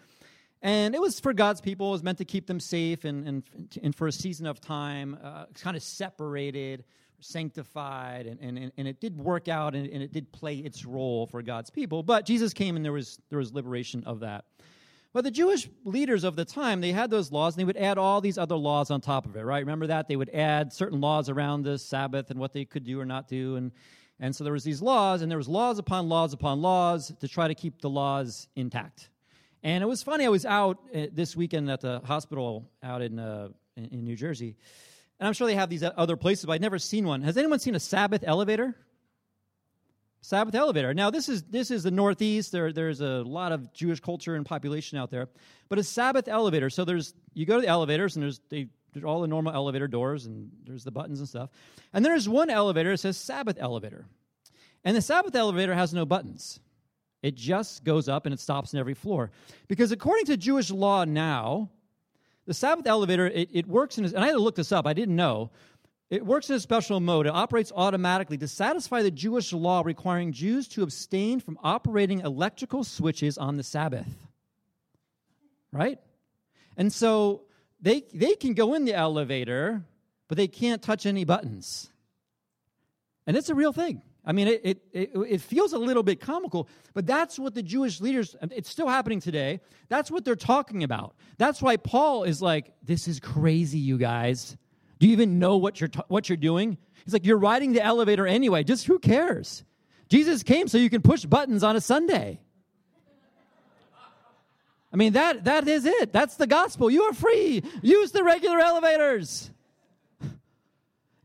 And 0.62 0.94
it 0.94 1.02
was 1.02 1.20
for 1.20 1.34
God's 1.34 1.60
people. 1.60 1.90
It 1.90 1.92
was 1.92 2.04
meant 2.04 2.20
to 2.20 2.26
keep 2.26 2.46
them 2.46 2.60
safe 2.60 3.04
and, 3.04 3.28
and, 3.28 3.44
and 3.82 3.96
for 3.96 4.08
a 4.08 4.12
season 4.12 4.46
of 4.46 4.62
time, 4.62 5.18
uh, 5.24 5.46
kind 5.60 5.76
of 5.76 5.82
separated, 5.82 6.84
sanctified. 7.20 8.28
And, 8.28 8.40
and, 8.40 8.72
and 8.78 8.88
it 8.88 9.00
did 9.00 9.18
work 9.18 9.48
out 9.48 9.74
and, 9.74 9.88
and 9.88 10.04
it 10.04 10.12
did 10.12 10.32
play 10.32 10.58
its 10.58 10.86
role 10.86 11.26
for 11.26 11.42
God's 11.42 11.72
people. 11.72 12.04
But 12.04 12.26
Jesus 12.26 12.54
came 12.54 12.76
and 12.76 12.86
there 12.86 12.94
was, 12.94 13.20
there 13.30 13.40
was 13.40 13.54
liberation 13.54 14.04
of 14.06 14.20
that. 14.20 14.46
But 15.14 15.24
the 15.26 15.32
Jewish 15.32 15.68
leaders 15.84 16.24
of 16.24 16.36
the 16.36 16.46
time, 16.46 16.80
they 16.80 16.94
had 16.94 17.10
those 17.10 17.32
laws 17.32 17.56
and 17.56 17.60
they 17.60 17.66
would 17.66 17.76
add 17.76 17.98
all 17.98 18.22
these 18.22 18.38
other 18.38 18.56
laws 18.56 18.92
on 18.92 19.02
top 19.02 19.26
of 19.26 19.36
it, 19.36 19.42
right? 19.42 19.60
Remember 19.60 19.88
that? 19.88 20.08
They 20.08 20.16
would 20.16 20.30
add 20.30 20.72
certain 20.72 21.02
laws 21.02 21.28
around 21.28 21.64
the 21.64 21.78
Sabbath 21.78 22.32
and 22.32 22.40
what 22.40 22.54
they 22.54 22.64
could 22.64 22.86
do 22.86 23.00
or 23.00 23.06
not 23.06 23.28
do. 23.28 23.58
And, 23.58 23.72
and 24.22 24.34
so 24.34 24.44
there 24.44 24.54
was 24.54 24.64
these 24.64 24.82
laws, 24.82 25.22
and 25.22 25.30
there 25.30 25.38
was 25.38 25.50
laws 25.50 25.80
upon 25.80 26.08
laws 26.08 26.32
upon 26.32 26.62
laws 26.62 27.12
to 27.20 27.28
try 27.28 27.48
to 27.48 27.56
keep 27.56 27.82
the 27.82 27.90
laws 27.90 28.48
intact. 28.56 29.10
And 29.64 29.84
it 29.84 29.88
was 29.88 30.02
funny. 30.02 30.26
I 30.26 30.30
was 30.30 30.46
out 30.46 30.80
uh, 30.94 31.08
this 31.12 31.36
weekend 31.36 31.70
at 31.70 31.82
the 31.82 32.02
hospital 32.04 32.70
out 32.82 33.02
in, 33.02 33.20
uh, 33.20 33.50
in, 33.76 34.04
New 34.04 34.16
Jersey, 34.16 34.56
and 35.20 35.28
I'm 35.28 35.34
sure 35.34 35.46
they 35.46 35.56
have 35.56 35.70
these 35.70 35.84
other 35.84 36.18
places, 36.18 36.46
but 36.46 36.54
I'd 36.54 36.62
never 36.62 36.80
seen 36.80 37.06
one. 37.06 37.22
Has 37.22 37.38
anyone 37.38 37.60
seen 37.60 37.76
a 37.76 37.80
Sabbath 37.80 38.24
elevator? 38.26 38.76
Sabbath 40.22 40.54
elevator. 40.54 40.94
Now, 40.94 41.10
this 41.10 41.30
is 41.30 41.44
this 41.44 41.72
is 41.72 41.84
the 41.84 41.92
Northeast. 41.92 42.52
There, 42.52 42.72
there's 42.72 43.02
a 43.02 43.24
lot 43.24 43.52
of 43.52 43.74
Jewish 43.74 44.00
culture 44.00 44.36
and 44.36 44.46
population 44.46 44.98
out 44.98 45.10
there, 45.10 45.30
but 45.68 45.80
a 45.80 45.84
Sabbath 45.84 46.28
elevator. 46.28 46.70
So 46.70 46.86
there's 46.86 47.14
you 47.34 47.46
go 47.46 47.56
to 47.56 47.62
the 47.62 47.68
elevators, 47.68 48.16
and 48.16 48.24
there's 48.24 48.40
they 48.50 48.68
there's 48.94 49.04
all 49.04 49.22
the 49.22 49.28
normal 49.28 49.54
elevator 49.54 49.88
doors, 49.88 50.28
and 50.28 50.52
there's 50.66 50.84
the 50.84 50.92
buttons 50.92 51.20
and 51.20 51.28
stuff. 51.28 51.50
And 51.94 52.06
there's 52.06 52.30
one 52.30 52.50
elevator 52.50 52.92
that 52.92 53.00
says 53.00 53.18
Sabbath 53.18 53.58
elevator, 53.60 54.06
and 54.84 54.96
the 54.96 55.02
Sabbath 55.02 55.36
elevator 55.36 55.74
has 55.74 55.92
no 55.94 56.06
buttons. 56.06 56.60
It 57.22 57.36
just 57.36 57.84
goes 57.84 58.10
up 58.10 58.26
and 58.26 58.34
it 58.34 58.40
stops 58.40 58.74
in 58.74 58.80
every 58.80 58.96
floor, 58.96 59.32
because 59.68 59.92
according 59.92 60.26
to 60.26 60.38
Jewish 60.38 60.72
law 60.72 61.06
now, 61.06 61.70
the 62.46 62.54
Sabbath 62.54 62.88
elevator 62.88 63.28
it, 63.28 63.50
it 63.54 63.68
works 63.68 63.98
in. 63.98 64.06
And 64.06 64.18
I 64.18 64.28
had 64.28 64.34
to 64.34 64.40
look 64.40 64.56
this 64.56 64.72
up. 64.72 64.88
I 64.88 64.94
didn't 64.94 65.16
know. 65.16 65.52
It 66.10 66.26
works 66.26 66.50
in 66.50 66.56
a 66.56 66.60
special 66.60 67.00
mode. 67.00 67.28
It 67.28 67.34
operates 67.34 67.72
automatically 67.74 68.38
to 68.40 68.48
satisfy 68.48 69.02
the 69.02 69.12
Jewish 69.12 69.54
law 69.54 69.82
requiring 69.86 70.34
Jews 70.34 70.68
to 70.70 70.84
abstain 70.84 71.40
from 71.40 71.58
operating 71.64 72.20
electrical 72.20 72.84
switches 72.84 73.38
on 73.38 73.56
the 73.56 73.64
Sabbath. 73.64 74.10
Right? 75.72 76.00
And 76.76 76.92
so 76.92 77.44
they, 77.80 78.04
they 78.14 78.36
can 78.36 78.56
go 78.56 78.74
in 78.74 78.84
the 78.84 78.94
elevator, 78.94 79.84
but 80.28 80.38
they 80.38 80.50
can't 80.50 80.82
touch 80.82 81.06
any 81.06 81.24
buttons. 81.24 81.90
And 83.26 83.38
it's 83.38 83.50
a 83.50 83.56
real 83.56 83.72
thing. 83.72 84.02
I 84.24 84.34
mean, 84.34 84.48
it, 84.48 84.62
it, 84.64 84.82
it, 84.94 85.12
it, 85.16 85.42
feels 85.42 85.74
a 85.74 85.80
little 85.80 86.04
bit 86.04 86.20
comical, 86.20 86.70
but 86.94 87.08
that's 87.08 87.40
what 87.40 87.56
the 87.56 87.64
Jewish 87.64 88.00
leaders, 88.00 88.36
it's 88.52 88.70
still 88.70 88.88
happening 88.88 89.20
today. 89.20 89.62
That's 89.90 90.12
what 90.12 90.24
they're 90.24 90.36
talking 90.36 90.84
about. 90.84 91.16
That's 91.40 91.60
why 91.60 91.78
Paul 91.78 92.24
is 92.24 92.40
like, 92.40 92.72
this 92.84 93.08
is 93.08 93.20
crazy, 93.20 93.80
you 93.80 93.98
guys. 93.98 94.58
Do 95.00 95.08
you 95.08 95.14
even 95.14 95.40
know 95.40 95.58
what 95.58 95.82
you're, 95.82 95.90
what 96.08 96.30
you're 96.30 96.38
doing? 96.38 96.78
He's 97.04 97.14
like, 97.14 97.26
You're 97.26 97.40
riding 97.40 97.74
the 97.74 97.82
elevator 97.82 98.28
anyway. 98.28 98.64
Just 98.64 98.86
who 98.86 99.00
cares? 99.00 99.64
Jesus 100.10 100.44
came 100.44 100.68
so 100.68 100.78
you 100.78 100.90
can 100.90 101.02
push 101.02 101.26
buttons 101.26 101.64
on 101.64 101.76
a 101.76 101.82
Sunday. 101.82 102.40
I 104.94 104.98
mean, 104.98 105.14
that, 105.14 105.46
that 105.46 105.68
is 105.68 105.86
it. 105.86 106.12
That's 106.12 106.36
the 106.36 106.46
gospel. 106.46 106.92
You 106.92 107.04
are 107.04 107.14
free. 107.14 107.64
Use 107.82 108.12
the 108.12 108.24
regular 108.24 108.60
elevators. 108.60 109.50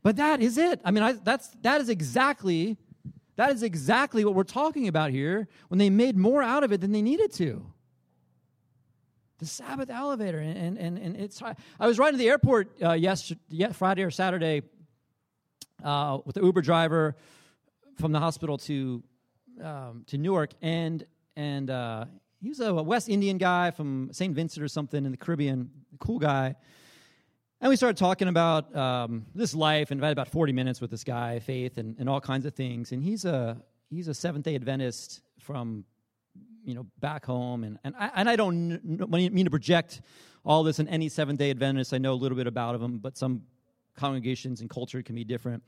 But 0.03 0.15
that 0.15 0.41
is 0.41 0.57
it. 0.57 0.79
I 0.85 0.91
mean, 0.91 1.03
I, 1.03 1.11
that's, 1.11 1.49
that 1.63 1.81
is 1.81 1.89
exactly 1.89 2.77
that 3.37 3.51
is 3.51 3.63
exactly 3.63 4.25
what 4.25 4.35
we're 4.35 4.43
talking 4.43 4.87
about 4.87 5.11
here 5.11 5.47
when 5.69 5.77
they 5.77 5.89
made 5.89 6.17
more 6.17 6.43
out 6.43 6.63
of 6.63 6.71
it 6.71 6.81
than 6.81 6.91
they 6.91 7.01
needed 7.01 7.31
to 7.33 7.65
the 9.39 9.45
Sabbath 9.45 9.89
elevator. 9.89 10.39
And, 10.39 10.77
and, 10.77 10.97
and 10.97 11.15
it's, 11.15 11.41
I 11.79 11.87
was 11.87 11.99
riding 11.99 12.13
to 12.13 12.23
the 12.23 12.29
airport 12.29 12.71
uh, 12.81 12.93
yesterday, 12.93 13.69
Friday 13.71 14.03
or 14.03 14.11
Saturday 14.11 14.63
uh, 15.83 16.19
with 16.25 16.35
the 16.35 16.41
Uber 16.41 16.61
driver 16.61 17.15
from 17.99 18.11
the 18.11 18.19
hospital 18.19 18.57
to, 18.59 19.03
um, 19.63 20.03
to 20.07 20.17
Newark. 20.17 20.51
And, 20.61 21.05
and 21.35 21.69
uh, 21.69 22.05
he 22.41 22.49
was 22.49 22.59
a 22.59 22.73
West 22.73 23.09
Indian 23.09 23.37
guy 23.37 23.71
from 23.71 24.09
St. 24.11 24.33
Vincent 24.33 24.63
or 24.63 24.67
something 24.67 25.05
in 25.05 25.11
the 25.11 25.17
Caribbean, 25.17 25.69
cool 25.99 26.19
guy. 26.19 26.55
And 27.59 27.69
we 27.69 27.75
started 27.75 27.97
talking 27.97 28.27
about 28.27 28.75
um, 28.75 29.25
this 29.33 29.55
life 29.55 29.89
and 29.91 30.03
I 30.03 30.09
had 30.09 30.11
about 30.11 30.27
40 30.27 30.53
minutes 30.53 30.79
with 30.79 30.91
this 30.91 31.03
guy, 31.03 31.39
faith, 31.39 31.77
and, 31.77 31.95
and 31.97 32.07
all 32.07 32.21
kinds 32.21 32.45
of 32.45 32.53
things. 32.53 32.91
And 32.91 33.01
he's 33.01 33.25
a, 33.25 33.57
he's 33.89 34.07
a 34.07 34.13
Seventh 34.13 34.45
day 34.45 34.55
Adventist 34.55 35.21
from 35.39 35.85
you 36.63 36.75
know 36.75 36.85
back 36.99 37.25
home 37.25 37.63
and 37.63 37.79
and 37.85 37.95
I, 37.97 38.11
and 38.15 38.29
I 38.29 38.35
don't 38.35 38.83
mean 39.09 39.45
to 39.45 39.49
project 39.49 40.01
all 40.45 40.63
this 40.63 40.79
in 40.79 40.87
any 40.87 41.09
Seventh 41.09 41.39
Day 41.39 41.49
Adventist. 41.49 41.93
I 41.93 41.97
know 41.97 42.13
a 42.13 42.15
little 42.15 42.37
bit 42.37 42.47
about 42.47 42.79
them, 42.79 42.99
but 42.99 43.17
some 43.17 43.43
congregations 43.95 44.61
and 44.61 44.69
culture 44.69 45.01
can 45.01 45.15
be 45.15 45.23
different. 45.23 45.63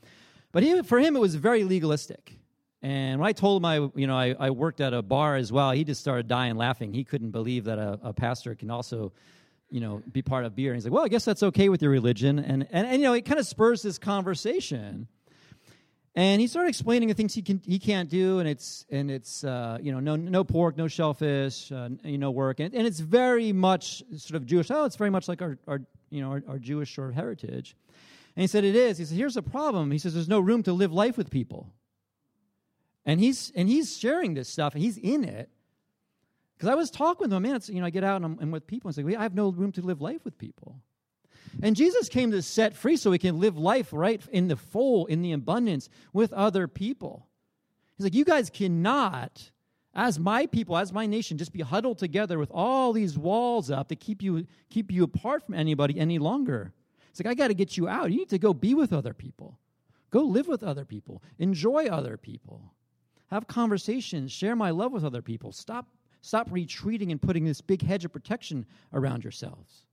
But 0.52 0.64
he, 0.64 0.82
for 0.84 1.00
him, 1.00 1.16
it 1.16 1.20
was 1.20 1.36
very 1.36 1.64
legalistic. 1.64 2.38
And 2.82 3.20
when 3.20 3.28
I 3.28 3.34
told 3.34 3.62
him 3.62 3.66
I, 3.66 3.90
you 3.96 4.08
know, 4.08 4.18
I, 4.18 4.36
I, 4.40 4.52
worked 4.52 4.80
at 4.80 4.94
a 4.94 5.02
bar 5.02 5.36
as 5.36 5.52
well, 5.52 5.72
he 5.72 5.84
just 5.84 6.00
started 6.00 6.30
dying 6.30 6.56
laughing. 6.56 6.94
He 6.94 7.04
couldn't 7.04 7.32
believe 7.32 7.66
that 7.66 7.78
a, 7.78 8.00
a, 8.02 8.14
pastor 8.14 8.56
can 8.56 8.72
also, 8.72 9.12
you 9.70 9.80
know, 9.80 10.02
be 10.12 10.22
part 10.22 10.46
of 10.46 10.56
beer. 10.56 10.72
And 10.72 10.78
he's 10.78 10.86
like, 10.86 10.94
well, 10.94 11.06
I 11.06 11.08
guess 11.08 11.26
that's 11.26 11.44
okay 11.44 11.70
with 11.70 11.82
your 11.82 11.92
religion. 11.92 12.40
And, 12.40 12.68
and, 12.72 12.88
and 12.88 12.98
you 13.02 13.04
know, 13.04 13.14
it 13.14 13.26
kind 13.26 13.40
of 13.40 13.48
spurs 13.48 13.82
this 13.82 13.98
conversation. 13.98 15.08
And 16.16 16.42
he 16.42 16.48
started 16.48 16.70
explaining 16.70 17.08
the 17.08 17.14
things 17.14 17.34
he 17.34 17.42
can 17.42 17.62
he 17.66 17.78
can't 17.78 18.10
do, 18.10 18.40
and 18.40 18.50
it's 18.50 18.86
and 18.90 19.12
it's 19.12 19.44
uh, 19.44 19.78
you 19.80 19.92
know 19.92 20.00
no 20.00 20.16
no 20.16 20.44
pork, 20.44 20.76
no 20.76 20.88
shellfish, 20.88 21.72
uh, 21.72 21.90
you 22.04 22.18
know 22.18 22.32
work, 22.32 22.60
and, 22.60 22.74
and 22.74 22.88
it's 22.88 23.00
very 23.00 23.54
much 23.54 24.04
sort 24.18 24.36
of 24.36 24.46
Jewish. 24.46 24.72
Oh, 24.72 24.86
it's 24.86 24.96
very 24.96 25.12
much 25.12 25.28
like 25.28 25.42
our, 25.42 25.58
our 25.68 25.82
you 26.10 26.22
know 26.22 26.32
our, 26.32 26.44
our 26.48 26.60
Jewish 26.60 26.94
sort 26.94 27.10
of 27.10 27.16
heritage. 27.16 27.76
And 28.36 28.42
he 28.42 28.48
said 28.48 28.64
it 28.64 28.76
is. 28.76 28.98
He 28.98 29.06
said 29.06 29.18
here's 29.18 29.36
the 29.36 29.44
problem. 29.44 29.92
He 29.92 30.00
says 30.00 30.14
there's 30.14 30.28
no 30.28 30.40
room 30.40 30.64
to 30.64 30.74
live 30.74 30.92
life 30.92 31.16
with 31.16 31.30
people. 31.30 31.72
And 33.06 33.20
he's 33.20 33.52
and 33.56 33.70
he's 33.70 33.96
sharing 33.96 34.34
this 34.34 34.50
stuff, 34.50 34.74
and 34.74 34.84
he's 34.84 34.98
in 34.98 35.24
it. 35.24 35.50
Because 36.60 36.74
I 36.74 36.76
was 36.76 36.92
talking 36.92 37.30
with 37.30 37.34
him, 37.34 37.42
man. 37.42 37.58
You 37.68 37.80
know, 37.80 37.86
I 37.88 37.90
get 37.90 38.04
out 38.04 38.22
and 38.22 38.38
I'm, 38.42 38.52
with 38.52 38.68
people, 38.68 38.90
and 38.90 38.96
say, 38.96 39.02
well, 39.02 39.18
I 39.18 39.24
have 39.24 39.34
no 39.34 39.50
room 39.50 39.72
to 39.72 39.82
live 39.82 40.02
life 40.02 40.26
with 40.26 40.38
people. 40.38 40.76
And 41.64 41.74
Jesus 41.74 42.10
came 42.10 42.32
to 42.32 42.42
set 42.42 42.76
free 42.76 42.98
so 42.98 43.12
we 43.12 43.18
can 43.18 43.40
live 43.40 43.58
life 43.58 43.94
right 43.94 44.22
in 44.30 44.50
the 44.50 44.58
full, 44.58 45.06
in 45.06 45.22
the 45.22 45.32
abundance 45.32 45.88
with 46.12 46.34
other 46.34 46.68
people. 46.68 47.28
He's 47.98 48.04
like, 48.04 48.14
you 48.14 48.26
guys 48.26 48.50
cannot, 48.50 49.52
as 49.96 50.20
my 50.20 50.48
people, 50.48 50.78
as 50.78 50.92
my 50.92 51.06
nation, 51.06 51.38
just 51.38 51.54
be 51.54 51.62
huddled 51.62 51.98
together 51.98 52.38
with 52.38 52.52
all 52.52 52.92
these 52.92 53.18
walls 53.18 53.72
up 53.72 53.88
to 53.88 53.96
keep 53.96 54.22
you 54.22 54.46
keep 54.70 54.92
you 54.92 55.06
apart 55.06 55.46
from 55.46 55.56
anybody 55.56 55.98
any 55.98 56.20
longer. 56.20 56.74
It's 57.10 57.22
like 57.22 57.32
I 57.32 57.36
got 57.36 57.48
to 57.48 57.54
get 57.54 57.78
you 57.78 57.88
out. 57.88 58.12
You 58.12 58.18
need 58.18 58.30
to 58.30 58.38
go 58.38 58.54
be 58.54 58.74
with 58.74 58.92
other 58.92 59.14
people. 59.14 59.58
Go 60.12 60.24
live 60.24 60.48
with 60.50 60.64
other 60.64 60.86
people. 60.86 61.24
Enjoy 61.38 61.88
other 61.88 62.18
people. 62.18 62.74
Have 63.28 63.48
conversations. 63.48 64.32
Share 64.32 64.56
my 64.56 64.72
love 64.72 64.92
with 64.92 65.06
other 65.06 65.22
people. 65.22 65.52
Stop, 65.52 65.88
stop 66.22 66.48
retreating 66.52 67.12
and 67.12 67.22
putting 67.22 67.46
this 67.46 67.62
big 67.62 67.82
hedge 67.82 68.06
of 68.06 68.14
protection 68.14 68.66
around 68.94 69.24
yourselves. 69.24 69.86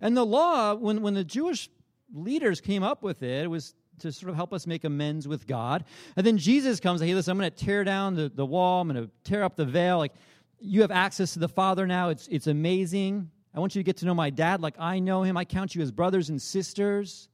And 0.00 0.16
the 0.16 0.24
law, 0.24 0.74
when, 0.74 1.02
when 1.02 1.14
the 1.14 1.24
Jewish 1.24 1.68
leaders 2.14 2.60
came 2.60 2.82
up 2.82 3.02
with 3.02 3.22
it, 3.22 3.44
it 3.44 3.48
was 3.48 3.74
to 3.98 4.10
sort 4.10 4.30
of 4.30 4.36
help 4.36 4.52
us 4.52 4.66
make 4.66 4.84
amends 4.84 5.28
with 5.28 5.46
God. 5.46 5.84
And 6.16 6.26
then 6.26 6.38
Jesus 6.38 6.80
comes, 6.80 7.00
hey, 7.00 7.14
listen, 7.14 7.30
I'm 7.30 7.38
going 7.38 7.50
to 7.50 7.64
tear 7.64 7.84
down 7.84 8.14
the, 8.14 8.28
the 8.28 8.46
wall, 8.46 8.80
I'm 8.80 8.88
going 8.88 9.04
to 9.04 9.10
tear 9.24 9.44
up 9.44 9.56
the 9.56 9.64
veil. 9.64 9.98
Like, 9.98 10.12
you 10.58 10.80
have 10.80 10.90
access 10.90 11.32
to 11.34 11.38
the 11.38 11.48
Father 11.48 11.86
now. 11.86 12.08
It's, 12.08 12.28
it's 12.28 12.46
amazing. 12.46 13.30
I 13.54 13.60
want 13.60 13.74
you 13.74 13.80
to 13.80 13.84
get 13.84 13.98
to 13.98 14.06
know 14.06 14.14
my 14.14 14.30
dad 14.30 14.60
like 14.60 14.76
I 14.78 14.98
know 14.98 15.22
him. 15.22 15.36
I 15.36 15.44
count 15.44 15.74
you 15.74 15.82
as 15.82 15.90
brothers 15.90 16.30
and 16.30 16.40
sisters. 16.40 17.28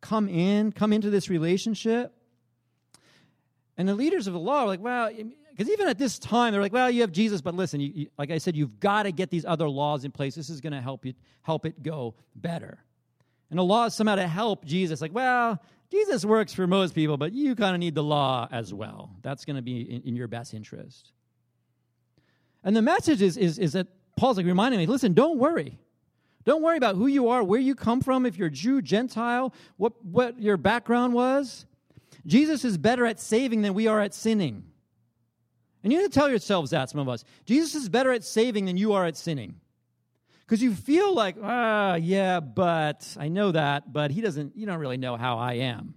Come 0.00 0.28
in, 0.28 0.72
come 0.72 0.92
into 0.92 1.10
this 1.10 1.28
relationship. 1.28 2.14
And 3.76 3.88
the 3.88 3.94
leaders 3.94 4.26
of 4.26 4.32
the 4.32 4.38
law 4.38 4.62
are 4.62 4.66
like, 4.66 4.80
well, 4.80 5.10
because 5.56 5.70
even 5.70 5.86
at 5.86 5.98
this 5.98 6.18
time, 6.18 6.52
they're 6.52 6.62
like, 6.62 6.72
well, 6.72 6.90
you 6.90 7.02
have 7.02 7.12
Jesus, 7.12 7.40
but 7.40 7.54
listen, 7.54 7.80
you, 7.80 7.92
you, 7.94 8.06
like 8.18 8.30
I 8.30 8.38
said, 8.38 8.56
you've 8.56 8.80
got 8.80 9.02
to 9.02 9.12
get 9.12 9.30
these 9.30 9.44
other 9.44 9.68
laws 9.68 10.04
in 10.04 10.10
place. 10.10 10.34
This 10.34 10.48
is 10.48 10.60
going 10.60 10.72
to 10.72 10.80
help 10.80 11.04
you 11.04 11.14
help 11.42 11.66
it 11.66 11.82
go 11.82 12.14
better. 12.34 12.78
And 13.50 13.58
the 13.58 13.64
law 13.64 13.84
is 13.84 13.94
somehow 13.94 14.14
to 14.14 14.26
help 14.26 14.64
Jesus. 14.64 15.02
Like, 15.02 15.14
well, 15.14 15.60
Jesus 15.90 16.24
works 16.24 16.54
for 16.54 16.66
most 16.66 16.94
people, 16.94 17.18
but 17.18 17.32
you 17.32 17.54
kind 17.54 17.74
of 17.74 17.80
need 17.80 17.94
the 17.94 18.02
law 18.02 18.48
as 18.50 18.72
well. 18.72 19.10
That's 19.20 19.44
going 19.44 19.56
to 19.56 19.62
be 19.62 19.82
in, 19.82 20.02
in, 20.02 20.16
your 20.16 20.26
best 20.26 20.54
interest. 20.54 21.12
And 22.64 22.74
the 22.74 22.80
message 22.80 23.20
is, 23.20 23.36
is, 23.36 23.58
is 23.58 23.74
that 23.74 23.88
Paul's 24.16 24.38
like 24.38 24.46
reminding 24.46 24.80
me 24.80 24.86
listen, 24.86 25.12
don't 25.12 25.38
worry. 25.38 25.78
Don't 26.44 26.62
worry 26.62 26.76
about 26.76 26.96
who 26.96 27.06
you 27.06 27.28
are, 27.28 27.44
where 27.44 27.60
you 27.60 27.74
come 27.74 28.00
from, 28.00 28.26
if 28.26 28.36
you're 28.36 28.48
Jew, 28.48 28.82
Gentile, 28.82 29.54
what, 29.76 30.02
what 30.04 30.40
your 30.40 30.56
background 30.56 31.12
was. 31.12 31.66
Jesus 32.26 32.64
is 32.64 32.78
better 32.78 33.06
at 33.06 33.20
saving 33.20 33.62
than 33.62 33.74
we 33.74 33.86
are 33.86 34.00
at 34.00 34.14
sinning. 34.14 34.64
And 35.82 35.92
you 35.92 36.00
need 36.00 36.12
to 36.12 36.18
tell 36.18 36.28
yourselves 36.28 36.70
that, 36.70 36.90
some 36.90 37.00
of 37.00 37.08
us. 37.08 37.24
Jesus 37.44 37.74
is 37.74 37.88
better 37.88 38.12
at 38.12 38.24
saving 38.24 38.66
than 38.66 38.76
you 38.76 38.92
are 38.92 39.04
at 39.04 39.16
sinning. 39.16 39.56
Because 40.40 40.62
you 40.62 40.74
feel 40.74 41.14
like, 41.14 41.36
ah, 41.42 41.94
yeah, 41.94 42.40
but 42.40 43.16
I 43.18 43.28
know 43.28 43.52
that, 43.52 43.92
but 43.92 44.10
he 44.10 44.20
doesn't, 44.20 44.56
you 44.56 44.66
don't 44.66 44.78
really 44.78 44.96
know 44.96 45.16
how 45.16 45.38
I 45.38 45.54
am. 45.54 45.94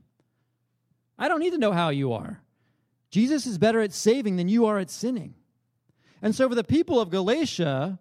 I 1.18 1.28
don't 1.28 1.40
need 1.40 1.52
to 1.52 1.58
know 1.58 1.72
how 1.72 1.90
you 1.90 2.14
are. 2.14 2.42
Jesus 3.12 3.46
is 3.46 3.58
better 3.58 3.80
at 3.82 3.94
saving 3.94 4.38
than 4.38 4.48
you 4.48 4.66
are 4.66 4.80
at 4.80 4.90
sinning. 4.90 5.36
And 6.22 6.34
so 6.34 6.50
for 6.50 6.56
the 6.56 6.64
people 6.64 7.00
of 7.00 7.10
Galatia, 7.10 8.00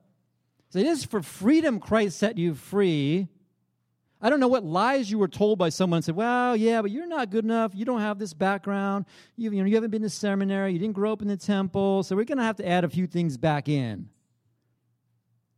it 0.75 0.87
is 0.87 1.05
for 1.05 1.23
freedom 1.23 1.79
Christ 1.79 2.19
set 2.19 2.39
you 2.39 2.55
free. 2.55 3.29
I 4.25 4.31
don't 4.31 4.41
know 4.41 4.49
what 4.49 4.65
lies 4.65 5.11
you 5.11 5.19
were 5.19 5.29
told 5.29 5.59
by 5.59 5.69
someone 5.69 5.99
and 5.99 6.05
said, 6.05 6.17
well, 6.17 6.57
yeah, 6.57 6.81
but 6.81 6.91
you're 6.91 7.07
not 7.07 7.29
good 7.29 7.45
enough. 7.45 7.73
You 7.75 7.85
don't 7.85 8.01
have 8.01 8.19
this 8.19 8.33
background. 8.33 9.05
You, 9.37 9.51
you, 9.51 9.63
know, 9.63 9.69
you 9.69 9.75
haven't 9.75 9.91
been 9.91 10.01
to 10.01 10.09
seminary. 10.09 10.73
You 10.73 10.79
didn't 10.79 10.95
grow 10.95 11.13
up 11.13 11.21
in 11.21 11.29
the 11.29 11.37
temple. 11.37 12.03
So 12.05 12.17
we're 12.17 12.25
going 12.25 12.39
to 12.39 12.45
have 12.45 12.57
to 12.57 12.67
add 12.67 12.85
a 12.85 12.89
few 12.89 13.07
things 13.07 13.37
back 13.37 13.69
in. 13.69 14.09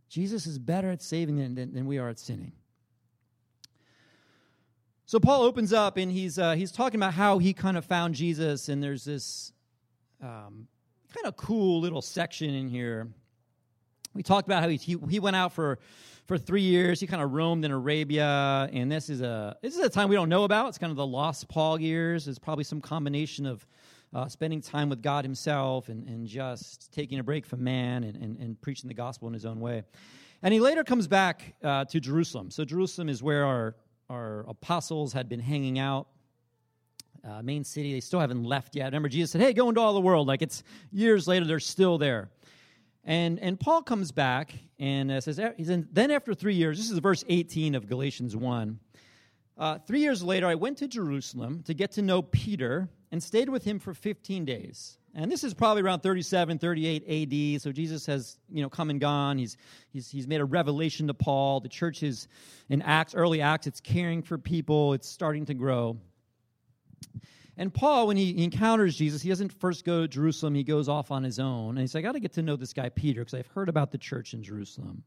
Jesus 0.09 0.49
is 0.49 0.59
better 0.59 0.91
at 0.91 1.01
saving 1.01 1.37
than, 1.37 1.55
than, 1.55 1.75
than 1.75 1.87
we 1.87 1.99
are 1.99 2.09
at 2.09 2.19
sinning. 2.19 2.51
So 5.05 5.21
Paul 5.21 5.43
opens 5.43 5.73
up 5.73 5.97
and 5.97 6.11
he's, 6.11 6.37
uh, 6.37 6.55
he's 6.55 6.73
talking 6.73 6.99
about 6.99 7.15
how 7.15 7.39
he 7.39 7.53
kind 7.53 7.77
of 7.77 7.85
found 7.85 8.17
Jesus, 8.17 8.69
and 8.69 8.83
there's 8.83 9.05
this 9.05 9.53
um, 10.21 10.67
kind 11.15 11.27
of 11.27 11.37
cool 11.37 11.81
little 11.81 12.03
section 12.03 12.53
in 12.53 12.69
here. 12.69 13.07
We 14.13 14.25
talked 14.25 14.49
about 14.49 14.65
how 14.65 14.69
he, 14.69 14.77
he, 14.77 14.97
he 15.09 15.21
went 15.21 15.37
out 15.37 15.53
for 15.53 15.79
for 16.27 16.37
three 16.37 16.63
years. 16.63 17.01
He 17.01 17.07
kind 17.07 17.23
of 17.23 17.33
roamed 17.33 17.65
in 17.65 17.71
Arabia, 17.71 18.69
and 18.73 18.91
this 18.91 19.09
is 19.09 19.21
a 19.21 19.57
this 19.63 19.77
is 19.77 19.85
a 19.85 19.89
time 19.89 20.09
we 20.09 20.17
don't 20.17 20.29
know 20.29 20.45
about. 20.45 20.69
It's 20.69 20.79
kind 20.79 20.91
of 20.91 20.97
the 20.97 21.07
lost 21.07 21.49
Paul 21.49 21.81
years. 21.81 22.29
It's 22.29 22.39
probably 22.39 22.65
some 22.65 22.81
combination 22.81 23.47
of 23.47 23.67
uh, 24.13 24.29
spending 24.29 24.61
time 24.61 24.89
with 24.89 25.03
God 25.03 25.25
Himself 25.25 25.89
and, 25.89 26.07
and 26.09 26.27
just 26.27 26.93
taking 26.93 27.19
a 27.19 27.25
break 27.25 27.47
from 27.47 27.63
man 27.63 28.05
and, 28.05 28.17
and, 28.17 28.39
and 28.39 28.61
preaching 28.61 28.89
the 28.89 28.95
gospel 28.95 29.29
in 29.29 29.35
His 29.35 29.45
own 29.45 29.61
way. 29.61 29.85
And 30.43 30.53
he 30.53 30.61
later 30.61 30.85
comes 30.85 31.09
back 31.09 31.55
uh, 31.63 31.87
to 31.87 32.01
Jerusalem. 32.01 32.51
So 32.51 32.65
Jerusalem 32.65 33.09
is 33.09 33.23
where 33.23 33.45
our 33.45 33.77
our 34.09 34.45
apostles 34.49 35.13
had 35.13 35.29
been 35.29 35.41
hanging 35.41 35.79
out. 35.79 36.07
Uh, 37.29 37.43
main 37.43 37.65
city, 37.65 37.93
they 37.93 38.01
still 38.01 38.21
haven't 38.21 38.45
left 38.45 38.77
yet. 38.77 38.85
Remember, 38.85 39.09
Jesus 39.09 39.33
said, 39.33 39.41
"Hey, 39.41 39.53
go 39.53 39.69
into 39.69 39.81
all 39.81 39.95
the 39.95 40.01
world." 40.01 40.29
Like 40.29 40.43
it's 40.43 40.63
years 40.93 41.27
later, 41.27 41.45
they're 41.45 41.59
still 41.59 41.99
there. 41.99 42.31
And, 43.07 43.39
and 43.39 43.59
Paul 43.59 43.83
comes 43.83 44.11
back 44.11 44.53
and 44.81 45.13
uh, 45.13 45.21
says, 45.21 45.41
he's 45.57 45.71
in, 45.71 45.89
Then 45.93 46.11
after 46.11 46.35
three 46.35 46.57
years, 46.57 46.77
this 46.77 46.91
is 46.91 46.99
verse 46.99 47.25
18 47.29 47.77
of 47.77 47.89
Galatians 47.89 48.37
1. 48.37 48.81
Uh, 49.57 49.79
three 49.87 50.01
years 50.01 50.23
later, 50.23 50.47
I 50.49 50.57
went 50.57 50.79
to 50.79 50.89
Jerusalem 50.89 51.63
to 51.67 51.73
get 51.73 51.93
to 51.93 52.03
know 52.03 52.21
Peter 52.21 52.89
and 53.13 53.23
stayed 53.23 53.49
with 53.49 53.65
him 53.65 53.79
for 53.79 53.95
15 53.95 54.45
days. 54.45 54.99
And 55.15 55.33
this 55.33 55.45
is 55.45 55.55
probably 55.55 55.83
around 55.83 56.01
37, 56.01 56.59
38 56.59 57.55
AD. 57.55 57.63
So 57.63 57.73
Jesus 57.73 58.05
has, 58.07 58.39
you 58.51 58.61
know, 58.61 58.69
come 58.69 58.91
and 58.91 59.01
gone. 59.01 59.39
He's, 59.39 59.57
he's, 59.89 60.11
he's 60.11 60.27
made 60.27 60.41
a 60.41 60.45
revelation 60.45 61.07
to 61.07 61.15
Paul. 61.15 61.61
The 61.61 61.71
church 61.71 62.03
is 62.03 62.29
in 62.69 62.83
Acts, 62.83 63.15
early 63.15 63.41
Acts, 63.41 63.67
it's 63.67 63.81
caring 63.81 64.21
for 64.21 64.37
people. 64.37 64.93
It's 64.93 65.09
starting 65.09 65.47
to 65.47 65.55
grow. 65.55 65.97
And 67.59 67.73
Paul, 67.73 68.09
when 68.09 68.17
he 68.17 68.45
encounters 68.45 68.97
Jesus, 68.97 69.23
he 69.23 69.31
doesn't 69.31 69.53
first 69.61 69.85
go 69.85 70.03
to 70.03 70.09
Jerusalem, 70.09 70.55
he 70.55 70.63
goes 70.63 70.89
off 70.89 71.11
on 71.11 71.25
his 71.25 71.39
own. 71.39 71.71
And 71.71 71.79
he's 71.79 71.95
like, 71.95 72.05
I 72.05 72.09
got 72.09 72.13
to 72.13 72.21
get 72.21 72.35
to 72.35 72.43
know 72.43 72.57
this 72.57 72.73
guy, 72.73 72.91
Peter, 72.91 73.23
because 73.23 73.35
I've 73.35 73.47
heard 73.49 73.69
about 73.69 73.93
the 73.93 73.99
church 73.99 74.35
in 74.35 74.43
Jerusalem. 74.43 75.05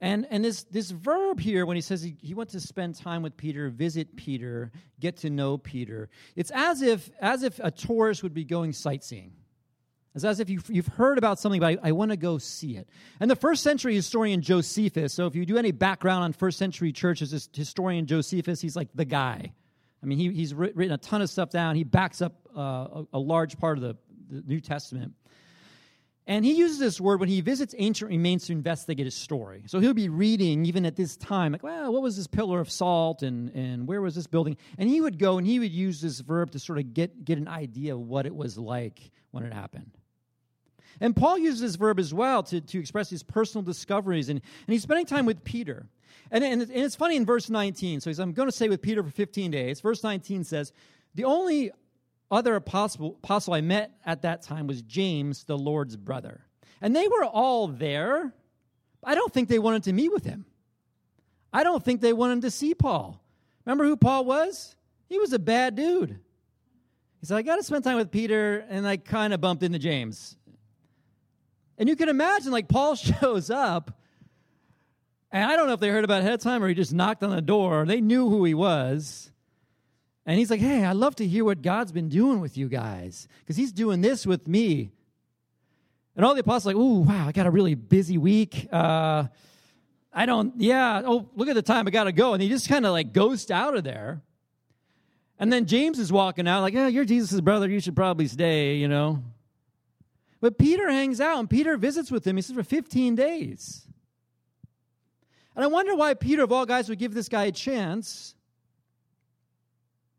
And, 0.00 0.26
and 0.30 0.44
this, 0.44 0.64
this 0.64 0.90
verb 0.90 1.38
here, 1.38 1.64
when 1.64 1.76
he 1.76 1.80
says 1.80 2.02
he, 2.02 2.16
he 2.20 2.34
went 2.34 2.50
to 2.50 2.60
spend 2.60 2.96
time 2.96 3.22
with 3.22 3.36
Peter, 3.36 3.68
visit 3.68 4.16
Peter, 4.16 4.72
get 4.98 5.18
to 5.18 5.30
know 5.30 5.58
Peter, 5.58 6.08
it's 6.34 6.50
as 6.52 6.82
if, 6.82 7.08
as 7.20 7.44
if 7.44 7.60
a 7.60 7.70
tourist 7.70 8.24
would 8.24 8.34
be 8.34 8.44
going 8.44 8.72
sightseeing. 8.72 9.32
It's 10.14 10.24
as 10.24 10.40
if 10.40 10.50
you've, 10.50 10.68
you've 10.68 10.88
heard 10.88 11.18
about 11.18 11.38
something, 11.38 11.60
but 11.60 11.78
I, 11.84 11.90
I 11.90 11.92
want 11.92 12.10
to 12.10 12.16
go 12.16 12.38
see 12.38 12.76
it. 12.76 12.88
And 13.20 13.30
the 13.30 13.36
first 13.36 13.62
century 13.62 13.94
historian 13.94 14.42
Josephus, 14.42 15.14
so 15.14 15.26
if 15.26 15.36
you 15.36 15.46
do 15.46 15.56
any 15.56 15.70
background 15.70 16.24
on 16.24 16.32
first 16.32 16.58
century 16.58 16.92
churches, 16.92 17.30
this 17.30 17.48
historian 17.52 18.06
Josephus, 18.06 18.60
he's 18.60 18.74
like 18.74 18.88
the 18.94 19.04
guy. 19.04 19.52
I 20.02 20.06
mean, 20.06 20.18
he, 20.18 20.30
he's 20.30 20.52
written 20.52 20.90
a 20.90 20.98
ton 20.98 21.22
of 21.22 21.30
stuff 21.30 21.50
down. 21.50 21.76
He 21.76 21.84
backs 21.84 22.20
up 22.20 22.34
uh, 22.56 22.60
a, 22.60 23.04
a, 23.14 23.18
large 23.18 23.56
part 23.58 23.78
of 23.78 23.82
the, 23.82 23.96
the, 24.30 24.42
New 24.46 24.60
Testament. 24.60 25.12
And 26.26 26.44
he 26.44 26.52
uses 26.52 26.78
this 26.78 27.00
word 27.00 27.20
when 27.20 27.28
he 27.28 27.40
visits 27.40 27.74
ancient 27.78 28.10
remains 28.10 28.46
to 28.46 28.52
investigate 28.52 29.06
his 29.06 29.14
story. 29.14 29.64
So 29.66 29.80
he'll 29.80 29.94
be 29.94 30.08
reading, 30.08 30.66
even 30.66 30.86
at 30.86 30.96
this 30.96 31.16
time, 31.16 31.52
like, 31.52 31.62
well, 31.62 31.92
what 31.92 32.02
was 32.02 32.16
this 32.16 32.26
pillar 32.26 32.60
of 32.60 32.70
salt 32.70 33.22
and, 33.22 33.50
and 33.50 33.86
where 33.86 34.00
was 34.00 34.14
this 34.14 34.26
building? 34.26 34.56
And 34.78 34.88
he 34.88 35.00
would 35.00 35.18
go 35.18 35.38
and 35.38 35.46
he 35.46 35.58
would 35.58 35.72
use 35.72 36.00
this 36.00 36.20
verb 36.20 36.50
to 36.52 36.58
sort 36.58 36.78
of 36.78 36.94
get, 36.94 37.24
get 37.24 37.38
an 37.38 37.48
idea 37.48 37.94
of 37.94 38.00
what 38.00 38.26
it 38.26 38.34
was 38.34 38.56
like 38.58 39.10
when 39.30 39.44
it 39.44 39.52
happened. 39.52 39.98
And 41.00 41.16
Paul 41.16 41.38
uses 41.38 41.60
this 41.60 41.74
verb 41.76 41.98
as 41.98 42.12
well 42.12 42.42
to, 42.44 42.60
to 42.60 42.78
express 42.78 43.10
his 43.10 43.22
personal 43.22 43.62
discoveries. 43.62 44.28
And, 44.28 44.40
and 44.66 44.72
he's 44.72 44.82
spending 44.82 45.06
time 45.06 45.26
with 45.26 45.42
Peter. 45.44 45.86
And, 46.30 46.44
and, 46.44 46.62
it's 46.70 46.96
funny 46.96 47.16
in 47.16 47.26
verse 47.26 47.50
19. 47.50 48.00
So 48.00 48.10
he's, 48.10 48.18
I'm 48.18 48.32
going 48.32 48.48
to 48.48 48.52
stay 48.54 48.68
with 48.68 48.82
Peter 48.82 49.02
for 49.02 49.10
15 49.10 49.50
days. 49.50 49.80
Verse 49.80 50.02
19 50.02 50.44
says, 50.44 50.72
The 51.14 51.24
only 51.24 51.70
other 52.30 52.56
apostle, 52.56 53.18
apostle 53.22 53.54
I 53.54 53.60
met 53.60 53.92
at 54.06 54.22
that 54.22 54.42
time 54.42 54.66
was 54.66 54.82
James, 54.82 55.44
the 55.44 55.58
Lord's 55.58 55.96
brother. 55.96 56.40
And 56.80 56.96
they 56.96 57.06
were 57.06 57.24
all 57.24 57.68
there. 57.68 58.32
I 59.04 59.14
don't 59.14 59.32
think 59.32 59.48
they 59.48 59.58
wanted 59.58 59.84
to 59.84 59.92
meet 59.92 60.12
with 60.12 60.24
him. 60.24 60.46
I 61.52 61.64
don't 61.64 61.84
think 61.84 62.00
they 62.00 62.12
wanted 62.12 62.42
to 62.42 62.50
see 62.50 62.74
Paul. 62.74 63.20
Remember 63.66 63.84
who 63.84 63.96
Paul 63.96 64.24
was? 64.24 64.74
He 65.08 65.18
was 65.18 65.32
a 65.32 65.38
bad 65.38 65.76
dude. 65.76 66.18
He 67.20 67.26
said, 67.26 67.36
I 67.36 67.42
got 67.42 67.56
to 67.56 67.62
spend 67.62 67.84
time 67.84 67.98
with 67.98 68.10
Peter, 68.10 68.64
and 68.68 68.86
I 68.86 68.96
kind 68.96 69.32
of 69.32 69.40
bumped 69.40 69.62
into 69.62 69.78
James. 69.78 70.36
And 71.82 71.88
you 71.88 71.96
can 71.96 72.08
imagine, 72.08 72.52
like, 72.52 72.68
Paul 72.68 72.94
shows 72.94 73.50
up 73.50 73.98
and 75.32 75.50
I 75.50 75.56
don't 75.56 75.66
know 75.66 75.72
if 75.72 75.80
they 75.80 75.88
heard 75.88 76.04
about 76.04 76.40
time 76.40 76.62
or 76.62 76.68
he 76.68 76.74
just 76.74 76.92
knocked 76.92 77.24
on 77.24 77.30
the 77.30 77.40
door. 77.40 77.86
They 77.86 78.02
knew 78.02 78.28
who 78.28 78.44
he 78.44 78.52
was. 78.52 79.30
And 80.26 80.38
he's 80.38 80.50
like, 80.50 80.60
hey, 80.60 80.84
I'd 80.84 80.96
love 80.96 81.16
to 81.16 81.26
hear 81.26 81.44
what 81.44 81.62
God's 81.62 81.90
been 81.90 82.10
doing 82.10 82.40
with 82.40 82.56
you 82.58 82.68
guys 82.68 83.26
because 83.40 83.56
he's 83.56 83.72
doing 83.72 84.02
this 84.02 84.26
with 84.26 84.46
me. 84.46 84.92
And 86.14 86.24
all 86.24 86.34
the 86.34 86.40
apostles 86.40 86.66
like, 86.66 86.76
ooh, 86.76 87.00
wow, 87.00 87.26
I 87.26 87.32
got 87.32 87.46
a 87.46 87.50
really 87.50 87.74
busy 87.74 88.18
week. 88.18 88.68
Uh, 88.70 89.24
I 90.12 90.26
don't, 90.26 90.60
yeah, 90.60 91.00
oh, 91.04 91.30
look 91.34 91.48
at 91.48 91.54
the 91.54 91.62
time, 91.62 91.88
I 91.88 91.90
got 91.90 92.04
to 92.04 92.12
go. 92.12 92.34
And 92.34 92.42
he 92.42 92.50
just 92.50 92.68
kind 92.68 92.84
of 92.84 92.92
like 92.92 93.14
ghosts 93.14 93.50
out 93.50 93.74
of 93.74 93.84
there. 93.84 94.20
And 95.38 95.50
then 95.50 95.64
James 95.64 95.98
is 95.98 96.12
walking 96.12 96.46
out 96.46 96.60
like, 96.60 96.74
yeah, 96.74 96.88
you're 96.88 97.06
Jesus' 97.06 97.40
brother. 97.40 97.68
You 97.68 97.80
should 97.80 97.96
probably 97.96 98.28
stay, 98.28 98.76
you 98.76 98.86
know. 98.86 99.24
But 100.42 100.58
Peter 100.58 100.90
hangs 100.90 101.20
out 101.20 101.38
and 101.38 101.48
Peter 101.48 101.76
visits 101.76 102.10
with 102.10 102.26
him. 102.26 102.34
He 102.34 102.42
says 102.42 102.56
for 102.56 102.64
15 102.64 103.14
days. 103.14 103.86
And 105.54 105.64
I 105.64 105.68
wonder 105.68 105.94
why 105.94 106.14
Peter, 106.14 106.42
of 106.42 106.50
all 106.50 106.66
guys, 106.66 106.88
would 106.88 106.98
give 106.98 107.14
this 107.14 107.28
guy 107.28 107.44
a 107.44 107.52
chance. 107.52 108.34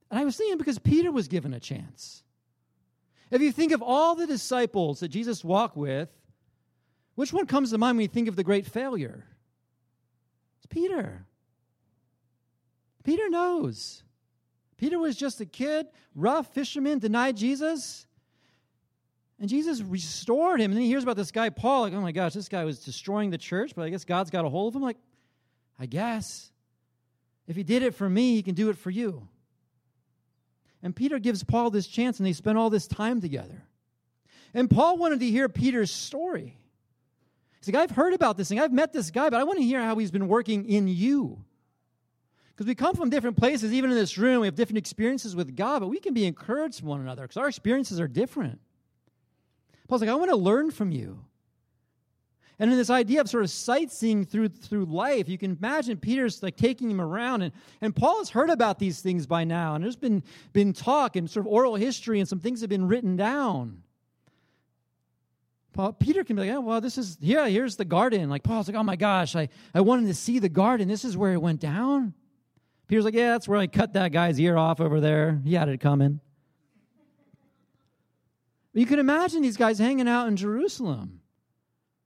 And 0.09 0.17
I 0.17 0.23
was 0.23 0.37
thinking 0.37 0.57
because 0.57 0.79
Peter 0.79 1.11
was 1.11 1.27
given 1.27 1.53
a 1.53 1.59
chance. 1.59 2.23
If 3.31 3.41
you 3.41 3.51
think 3.51 3.73
of 3.73 3.81
all 3.81 4.15
the 4.15 4.25
disciples 4.25 5.01
that 5.01 5.09
Jesus 5.09 5.43
walked 5.43 5.75
with, 5.75 6.09
which 7.15 7.33
one 7.33 7.45
comes 7.45 7.71
to 7.71 7.77
mind 7.77 7.97
when 7.97 8.03
you 8.03 8.07
think 8.07 8.29
of 8.29 8.37
the 8.37 8.45
great 8.45 8.65
failure? 8.65 9.25
It's 10.59 10.67
Peter. 10.67 11.25
Peter 13.03 13.27
knows. 13.29 14.03
Peter 14.77 14.97
was 14.99 15.17
just 15.17 15.41
a 15.41 15.45
kid, 15.45 15.87
rough 16.15 16.53
fisherman, 16.53 16.99
denied 16.99 17.35
Jesus. 17.35 18.07
And 19.39 19.49
Jesus 19.49 19.81
restored 19.81 20.61
him. 20.61 20.71
And 20.71 20.75
then 20.75 20.83
he 20.83 20.87
hears 20.87 21.03
about 21.03 21.17
this 21.17 21.31
guy, 21.31 21.49
Paul, 21.49 21.81
like, 21.81 21.93
oh 21.93 22.01
my 22.01 22.11
gosh, 22.11 22.33
this 22.33 22.49
guy 22.49 22.63
was 22.63 22.79
destroying 22.79 23.29
the 23.29 23.37
church, 23.37 23.73
but 23.75 23.83
I 23.83 23.89
guess 23.89 24.05
God's 24.05 24.29
got 24.29 24.45
a 24.45 24.49
hold 24.49 24.73
of 24.73 24.75
him. 24.75 24.83
Like, 24.83 24.97
I 25.79 25.85
guess. 25.85 26.51
If 27.47 27.55
he 27.55 27.63
did 27.63 27.83
it 27.83 27.93
for 27.93 28.09
me, 28.09 28.35
he 28.35 28.43
can 28.43 28.55
do 28.55 28.69
it 28.69 28.77
for 28.77 28.89
you. 28.89 29.27
And 30.81 30.95
Peter 30.95 31.19
gives 31.19 31.43
Paul 31.43 31.71
this 31.71 31.87
chance, 31.87 32.19
and 32.19 32.27
they 32.27 32.33
spend 32.33 32.57
all 32.57 32.69
this 32.69 32.87
time 32.87 33.21
together. 33.21 33.63
And 34.53 34.69
Paul 34.69 34.97
wanted 34.97 35.19
to 35.21 35.25
hear 35.25 35.49
Peter's 35.49 35.91
story. 35.91 36.57
He's 37.59 37.73
like, 37.73 37.81
I've 37.81 37.95
heard 37.95 38.13
about 38.13 38.37
this 38.37 38.49
thing. 38.49 38.59
I've 38.59 38.73
met 38.73 38.93
this 38.93 39.09
guy, 39.09 39.29
but 39.29 39.39
I 39.39 39.45
want 39.45 39.59
to 39.59 39.65
hear 39.65 39.81
how 39.81 39.95
he's 39.95 40.11
been 40.11 40.27
working 40.27 40.69
in 40.69 40.87
you. 40.87 41.43
Because 42.49 42.67
we 42.67 42.75
come 42.75 42.95
from 42.95 43.09
different 43.09 43.37
places, 43.37 43.73
even 43.73 43.89
in 43.89 43.95
this 43.95 44.17
room, 44.17 44.41
we 44.41 44.47
have 44.47 44.55
different 44.55 44.77
experiences 44.77 45.35
with 45.35 45.55
God, 45.55 45.79
but 45.79 45.87
we 45.87 45.99
can 45.99 46.13
be 46.13 46.25
encouraged 46.25 46.79
from 46.79 46.89
one 46.89 47.01
another 47.01 47.23
because 47.23 47.37
our 47.37 47.47
experiences 47.47 47.99
are 47.99 48.07
different. 48.07 48.59
Paul's 49.87 50.01
like, 50.01 50.09
I 50.09 50.15
want 50.15 50.31
to 50.31 50.35
learn 50.37 50.71
from 50.71 50.91
you. 50.91 51.19
And 52.59 52.71
in 52.71 52.77
this 52.77 52.89
idea 52.89 53.19
of 53.19 53.29
sort 53.29 53.43
of 53.43 53.49
sightseeing 53.49 54.25
through 54.25 54.49
through 54.49 54.85
life, 54.85 55.27
you 55.27 55.37
can 55.37 55.57
imagine 55.57 55.97
Peter's 55.97 56.41
like 56.43 56.55
taking 56.55 56.89
him 56.89 57.01
around, 57.01 57.41
and, 57.41 57.51
and 57.81 57.95
Paul 57.95 58.19
has 58.19 58.29
heard 58.29 58.49
about 58.49 58.79
these 58.79 59.01
things 59.01 59.25
by 59.25 59.43
now, 59.43 59.75
and 59.75 59.83
there's 59.83 59.95
been 59.95 60.23
been 60.53 60.71
talk 60.71 61.15
and 61.15 61.29
sort 61.29 61.45
of 61.45 61.51
oral 61.51 61.75
history, 61.75 62.19
and 62.19 62.29
some 62.29 62.39
things 62.39 62.61
have 62.61 62.69
been 62.69 62.87
written 62.87 63.17
down. 63.17 63.81
Paul, 65.73 65.93
Peter 65.93 66.23
can 66.23 66.35
be 66.35 66.43
like, 66.43 66.51
oh, 66.51 66.61
well, 66.61 66.79
this 66.79 66.99
is, 66.99 67.17
yeah, 67.19 67.47
here's 67.47 67.75
the 67.75 67.85
garden. 67.85 68.29
Like, 68.29 68.43
Paul's 68.43 68.67
like, 68.67 68.77
oh 68.77 68.83
my 68.83 68.95
gosh, 68.95 69.35
I, 69.35 69.49
I 69.73 69.81
wanted 69.81 70.05
to 70.05 70.13
see 70.13 70.37
the 70.37 70.47
garden. 70.47 70.87
This 70.87 71.03
is 71.03 71.17
where 71.17 71.33
it 71.33 71.41
went 71.41 71.59
down. 71.59 72.13
Peter's 72.87 73.05
like, 73.05 73.15
yeah, 73.15 73.31
that's 73.31 73.47
where 73.47 73.57
I 73.57 73.65
cut 73.65 73.93
that 73.93 74.11
guy's 74.11 74.39
ear 74.39 74.55
off 74.55 74.79
over 74.79 74.99
there. 74.99 75.41
He 75.43 75.55
had 75.55 75.69
it 75.69 75.79
coming. 75.79 76.19
You 78.73 78.85
can 78.85 78.99
imagine 78.99 79.41
these 79.41 79.57
guys 79.57 79.79
hanging 79.79 80.07
out 80.07 80.27
in 80.27 80.35
Jerusalem. 80.35 81.21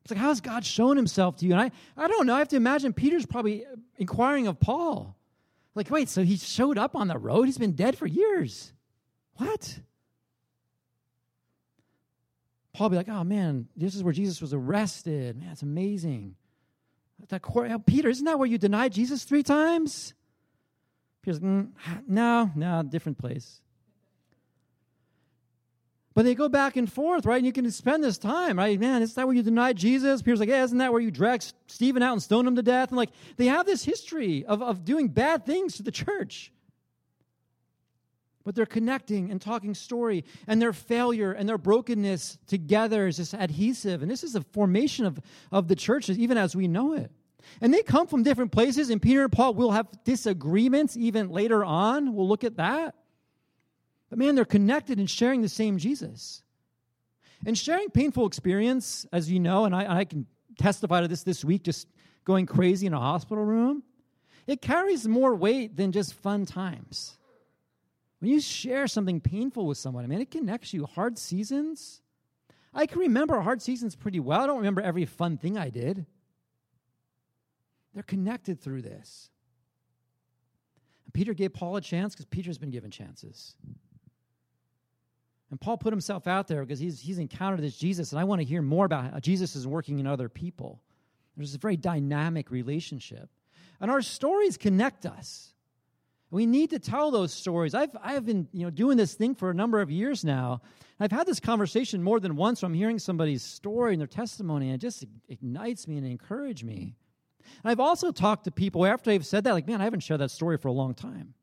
It's 0.04 0.12
like, 0.12 0.20
how 0.20 0.30
has 0.30 0.42
God 0.42 0.66
shown 0.66 0.96
himself 0.98 1.38
to 1.38 1.46
you? 1.46 1.54
And 1.54 1.62
I, 1.62 1.72
I 1.98 2.08
don't 2.08 2.28
know. 2.28 2.36
I 2.36 2.40
have 2.40 2.50
to 2.50 2.56
imagine 2.56 2.94
Peter's 2.94 3.26
probably 3.26 3.66
inquiring 3.98 4.48
of 4.48 4.60
Paul. 4.60 5.18
Like, 5.76 5.90
wait, 5.90 6.10
so 6.10 6.24
he 6.24 6.38
showed 6.38 6.78
up 6.78 6.96
on 6.96 7.08
the 7.08 7.18
road? 7.18 7.44
He's 7.44 7.58
been 7.58 7.74
dead 7.74 7.98
for 7.98 8.08
years. 8.08 8.74
What? 9.36 9.80
Paul 12.74 12.90
be 12.90 12.96
like, 12.96 13.10
oh 13.10 13.24
man, 13.24 13.68
this 13.76 13.96
is 13.96 14.04
where 14.04 14.14
Jesus 14.14 14.42
was 14.42 14.54
arrested. 14.54 15.38
Man, 15.38 15.50
it's 15.52 15.64
amazing. 15.64 16.36
That 17.30 17.42
court, 17.42 17.72
Peter, 17.86 18.10
isn't 18.10 18.26
that 18.26 18.38
where 18.38 18.48
you 18.48 18.58
denied 18.58 18.94
Jesus 18.94 19.24
three 19.24 19.44
times? 19.44 20.14
Peter's 21.22 21.40
mm, 21.40 21.72
no, 22.08 22.52
no, 22.56 22.84
different 22.84 23.18
place. 23.18 23.62
But 26.18 26.26
they 26.26 26.34
go 26.34 26.50
back 26.50 26.78
and 26.78 26.92
forth, 26.92 27.28
right? 27.28 27.38
And 27.38 27.46
you 27.46 27.54
can 27.54 27.70
spend 27.70 28.04
this 28.04 28.18
time, 28.18 28.58
right? 28.58 28.80
Man, 28.80 29.04
isn't 29.04 29.16
that 29.16 29.28
where 29.28 29.36
you 29.36 29.44
denied 29.44 29.78
Jesus? 29.78 30.24
Peter's 30.24 30.40
like, 30.40 30.50
yeah, 30.50 30.64
isn't 30.64 30.80
that 30.80 30.92
where 30.92 31.00
you 31.00 31.12
dragged 31.12 31.54
Stephen 31.68 32.02
out 32.02 32.14
and 32.14 32.24
stoned 32.24 32.48
him 32.48 32.56
to 32.56 32.64
death? 32.64 32.90
And 32.90 32.98
like, 32.98 33.12
they 33.36 33.46
have 33.46 33.68
this 33.68 33.86
history 33.86 34.44
of, 34.44 34.64
of 34.64 34.84
doing 34.84 35.10
bad 35.10 35.46
things 35.46 35.76
to 35.76 35.84
the 35.84 35.92
church 35.92 36.52
but 38.46 38.56
they're 38.56 38.66
connecting 38.66 39.30
and 39.30 39.42
talking 39.42 39.76
story 39.76 40.24
and 40.48 40.62
their 40.62 40.72
failure 40.72 41.34
and 41.34 41.50
their 41.50 41.58
brokenness 41.58 42.38
together 42.48 43.06
is 43.06 43.18
just 43.18 43.34
adhesive 43.34 44.02
and 44.02 44.10
this 44.10 44.24
is 44.24 44.34
the 44.34 44.42
formation 44.54 45.06
of, 45.06 45.20
of 45.52 45.68
the 45.68 45.76
church 45.76 46.10
even 46.10 46.38
as 46.38 46.56
we 46.56 46.66
know 46.66 46.94
it 46.94 47.12
and 47.60 47.74
they 47.74 47.84
come 47.84 48.08
from 48.08 48.24
different 48.24 48.54
places 48.54 48.90
and 48.90 49.02
peter 49.02 49.24
and 49.24 49.34
paul 49.34 49.54
will 49.54 49.72
have 49.72 49.88
disagreements 50.06 50.96
even 50.96 51.30
later 51.30 51.66
on 51.66 52.16
we'll 52.16 52.28
look 52.28 52.46
at 52.46 52.56
that 52.56 52.96
but 54.10 54.20
man 54.20 54.36
they're 54.36 54.46
connected 54.46 55.00
and 55.00 55.10
sharing 55.10 55.42
the 55.42 55.50
same 55.50 55.78
jesus 55.78 56.42
and 57.46 57.58
sharing 57.58 57.90
painful 57.90 58.26
experience 58.26 59.06
as 59.12 59.30
you 59.30 59.40
know 59.40 59.66
and 59.66 59.76
I, 59.76 60.00
I 60.00 60.06
can 60.06 60.26
testify 60.58 61.02
to 61.02 61.08
this 61.08 61.24
this 61.24 61.46
week 61.46 61.64
just 61.64 61.88
going 62.26 62.46
crazy 62.46 62.88
in 62.88 62.94
a 62.94 63.00
hospital 63.00 63.44
room 63.44 63.84
it 64.48 64.62
carries 64.62 65.08
more 65.08 65.36
weight 65.36 65.76
than 65.76 65.92
just 65.92 66.14
fun 66.14 66.46
times 66.46 67.18
when 68.20 68.32
you 68.32 68.40
share 68.40 68.88
something 68.88 69.22
painful 69.22 69.66
with 69.68 69.78
someone, 69.78 70.04
I 70.04 70.08
mean, 70.08 70.22
it 70.22 70.32
connects 70.32 70.74
you. 70.74 70.86
Hard 70.86 71.18
seasons. 71.18 72.02
I 72.74 72.86
can 72.86 73.00
remember 73.00 73.40
hard 73.42 73.62
seasons 73.62 73.96
pretty 73.96 74.20
well. 74.20 74.42
I 74.42 74.48
don't 74.48 74.58
remember 74.58 74.82
every 74.82 75.06
fun 75.06 75.38
thing 75.38 75.58
I 75.58 75.70
did. 75.70 76.06
They're 77.94 78.04
connected 78.04 78.60
through 78.60 78.82
this. 78.82 79.30
And 81.06 81.14
Peter 81.14 81.34
gave 81.34 81.54
Paul 81.54 81.76
a 81.76 81.82
chance 81.82 82.14
because 82.14 82.26
Peter's 82.26 82.58
been 82.58 82.72
given 82.72 82.92
chances. 82.92 83.56
And 85.50 85.60
Paul 85.60 85.78
put 85.78 85.94
himself 85.94 86.28
out 86.28 86.48
there 86.48 86.64
because 86.64 86.80
he's, 86.80 87.00
he's 87.00 87.20
encountered 87.20 87.62
this 87.62 87.78
Jesus, 87.78 88.12
and 88.12 88.20
I 88.20 88.26
want 88.26 88.42
to 88.42 88.46
hear 88.46 88.62
more 88.62 88.86
about 88.86 89.14
how 89.14 89.20
Jesus 89.20 89.56
is 89.56 89.66
working 89.66 90.00
in 90.00 90.08
other 90.08 90.28
people. 90.28 90.82
There's 91.38 91.56
a 91.56 91.60
very 91.60 91.78
dynamic 91.78 92.52
relationship. 92.52 93.30
And 93.80 93.92
our 93.92 94.02
stories 94.02 94.58
connect 94.58 95.06
us. 95.06 95.54
We 96.30 96.46
need 96.46 96.72
to 96.72 96.80
tell 96.80 97.12
those 97.12 97.34
stories. 97.34 97.74
I've, 97.74 97.96
I've 98.02 98.26
been 98.26 98.50
you 98.52 98.66
know, 98.66 98.70
doing 98.70 98.98
this 98.98 99.14
thing 99.14 99.36
for 99.36 99.50
a 99.50 99.54
number 99.54 99.80
of 99.80 99.90
years 99.90 100.26
now. 100.26 100.62
I've 101.00 101.12
had 101.12 101.28
this 101.28 101.40
conversation 101.40 102.04
more 102.04 102.20
than 102.20 102.36
once 102.36 102.62
where 102.62 102.68
I'm 102.68 102.74
hearing 102.74 103.00
somebody's 103.00 103.44
story 103.44 103.94
and 103.94 104.02
their 104.02 104.08
testimony, 104.08 104.68
and 104.68 104.76
it 104.76 104.82
just 104.82 105.06
ignites 105.30 105.88
me 105.88 105.98
and 105.98 106.06
encourages 106.06 106.66
me. 106.66 106.96
And 107.64 107.72
I've 107.72 107.80
also 107.80 108.12
talked 108.12 108.44
to 108.46 108.52
people 108.52 108.86
after 108.86 109.10
they've 109.10 109.26
said 109.26 109.46
that, 109.46 109.54
like, 109.54 109.68
man, 109.68 109.80
I 109.80 109.86
haven't 109.86 110.02
shared 110.02 110.20
that 110.20 110.32
story 110.32 110.58
for 110.58 110.68
a 110.68 110.74
long 110.74 110.94
time. 110.94 111.34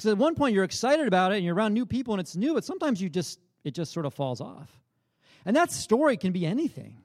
Because 0.00 0.12
at 0.12 0.16
one 0.16 0.34
point 0.34 0.54
you're 0.54 0.64
excited 0.64 1.06
about 1.06 1.32
it 1.32 1.34
and 1.34 1.44
you're 1.44 1.54
around 1.54 1.74
new 1.74 1.84
people 1.84 2.14
and 2.14 2.22
it's 2.22 2.34
new, 2.34 2.54
but 2.54 2.64
sometimes 2.64 3.02
you 3.02 3.10
just 3.10 3.38
it 3.64 3.74
just 3.74 3.92
sort 3.92 4.06
of 4.06 4.14
falls 4.14 4.40
off. 4.40 4.80
And 5.44 5.54
that 5.56 5.70
story 5.70 6.16
can 6.16 6.32
be 6.32 6.46
anything. 6.46 6.96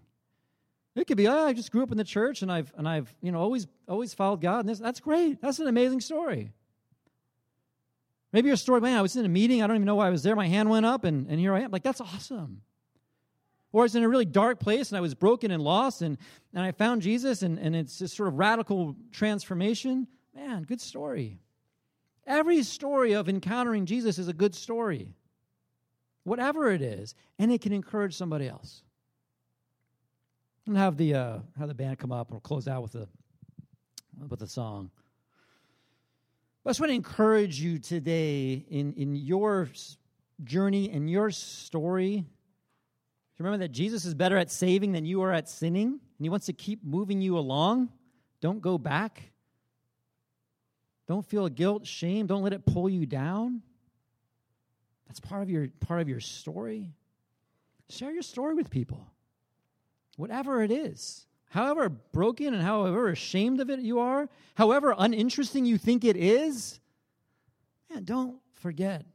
It 0.95 1.05
could 1.05 1.17
be, 1.17 1.27
oh, 1.27 1.45
I 1.45 1.51
just 1.51 1.73
grew 1.73 1.84
up 1.84 1.91
in 1.91 1.97
the 1.97 2.05
church 2.05 2.41
and 2.41 2.49
I've 2.49 2.71
and 2.77 2.88
I've 2.88 3.13
you 3.21 3.34
know 3.34 3.39
always 3.39 3.67
always 3.89 4.13
followed 4.13 4.39
God. 4.39 4.62
And 4.62 4.69
this, 4.69 4.79
that's 4.79 5.01
great. 5.01 5.41
That's 5.41 5.60
an 5.60 5.67
amazing 5.67 5.99
story. 5.99 6.53
Maybe 8.31 8.47
your 8.47 8.55
story, 8.55 8.79
man, 8.79 8.97
I 8.97 9.01
was 9.01 9.17
in 9.17 9.25
a 9.25 9.29
meeting, 9.29 9.62
I 9.62 9.67
don't 9.67 9.75
even 9.75 9.86
know 9.86 9.95
why 9.95 10.08
I 10.08 10.10
was 10.10 10.23
there. 10.23 10.38
My 10.38 10.47
hand 10.47 10.69
went 10.69 10.86
up 10.86 11.03
and, 11.03 11.27
and 11.27 11.38
here 11.38 11.53
I 11.53 11.63
am. 11.63 11.71
Like, 11.71 11.84
that's 11.84 11.99
awesome. 11.99 12.62
Or 13.73 13.81
I 13.81 13.84
was 13.84 13.95
in 13.97 14.03
a 14.03 14.10
really 14.10 14.23
dark 14.23 14.62
place 14.62 14.91
and 14.91 14.97
I 14.97 15.01
was 15.01 15.13
broken 15.13 15.51
and 15.51 15.62
lost 15.62 16.01
and, 16.01 16.17
and 16.53 16.63
I 16.63 16.71
found 16.71 17.01
Jesus 17.01 17.41
and, 17.41 17.60
and 17.60 17.75
it's 17.75 17.99
this 17.99 18.13
sort 18.13 18.29
of 18.29 18.36
radical 18.36 18.95
transformation. 19.12 20.08
Man, 20.34 20.63
good 20.63 20.79
story. 20.79 21.39
Every 22.27 22.63
story 22.63 23.13
of 23.13 23.29
encountering 23.29 23.85
Jesus 23.85 24.17
is 24.17 24.27
a 24.27 24.33
good 24.33 24.55
story, 24.55 25.13
whatever 26.23 26.71
it 26.71 26.81
is, 26.81 27.13
and 27.38 27.51
it 27.51 27.61
can 27.61 27.71
encourage 27.71 28.15
somebody 28.15 28.47
else 28.47 28.83
and 30.67 30.77
have 30.77 30.97
the 30.97 31.13
uh, 31.13 31.39
have 31.57 31.67
the 31.67 31.73
band 31.73 31.99
come 31.99 32.11
up 32.11 32.27
and 32.27 32.35
we'll 32.35 32.41
close 32.41 32.67
out 32.67 32.81
with 32.81 32.95
a 32.95 33.07
with 34.27 34.41
a 34.41 34.47
song. 34.47 34.89
I 36.65 36.69
just 36.69 36.79
want 36.79 36.89
to 36.89 36.95
encourage 36.95 37.59
you 37.59 37.77
today 37.77 38.65
in 38.69 38.93
in 38.93 39.15
your 39.15 39.69
journey 40.43 40.89
and 40.89 41.09
your 41.09 41.31
story. 41.31 42.25
Remember 43.38 43.57
that 43.59 43.71
Jesus 43.71 44.05
is 44.05 44.13
better 44.13 44.38
at 44.38 44.49
saving 44.49 44.93
than 44.93 45.05
you 45.05 45.21
are 45.21 45.31
at 45.31 45.49
sinning, 45.49 45.88
and 45.88 46.25
He 46.25 46.29
wants 46.29 46.45
to 46.47 46.53
keep 46.53 46.83
moving 46.83 47.21
you 47.21 47.38
along. 47.38 47.89
Don't 48.41 48.61
go 48.61 48.77
back. 48.77 49.31
Don't 51.07 51.25
feel 51.25 51.47
guilt, 51.49 51.85
shame. 51.85 52.27
Don't 52.27 52.43
let 52.43 52.53
it 52.53 52.65
pull 52.65 52.89
you 52.89 53.05
down. 53.05 53.61
That's 55.07 55.19
part 55.19 55.43
of 55.43 55.49
your 55.49 55.67
part 55.79 56.01
of 56.01 56.09
your 56.09 56.19
story. 56.19 56.91
Share 57.89 58.11
your 58.11 58.23
story 58.23 58.55
with 58.55 58.69
people 58.69 59.05
whatever 60.17 60.63
it 60.63 60.71
is, 60.71 61.25
however 61.49 61.89
broken 61.89 62.53
and 62.53 62.63
however 62.63 63.09
ashamed 63.09 63.59
of 63.59 63.69
it 63.69 63.79
you 63.79 63.99
are, 63.99 64.29
however 64.55 64.95
uninteresting 64.97 65.65
you 65.65 65.77
think 65.77 66.03
it 66.03 66.15
is, 66.15 66.79
man, 67.89 68.03
don't 68.03 68.37
forget. 68.55 69.05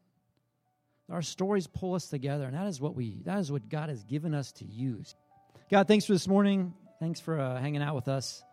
Our 1.11 1.23
stories 1.23 1.67
pull 1.67 1.95
us 1.95 2.07
together, 2.07 2.45
and 2.45 2.55
that 2.55 2.69
is 2.69 2.81
what 2.81 2.95
we 2.95 3.23
that 3.25 3.39
is 3.39 3.51
what 3.51 3.69
God 3.69 3.89
has 3.89 4.05
given 4.05 4.33
us 4.33 4.53
to 4.53 4.65
use. 4.65 5.17
God, 5.71 5.89
thanks 5.89 6.05
for 6.05 6.13
this 6.13 6.29
morning. 6.29 6.73
Thanks 7.01 7.19
for 7.19 7.41
uh, 7.41 7.59
hanging 7.61 7.83
out 7.83 7.95
with 7.97 8.09
us. 8.09 8.45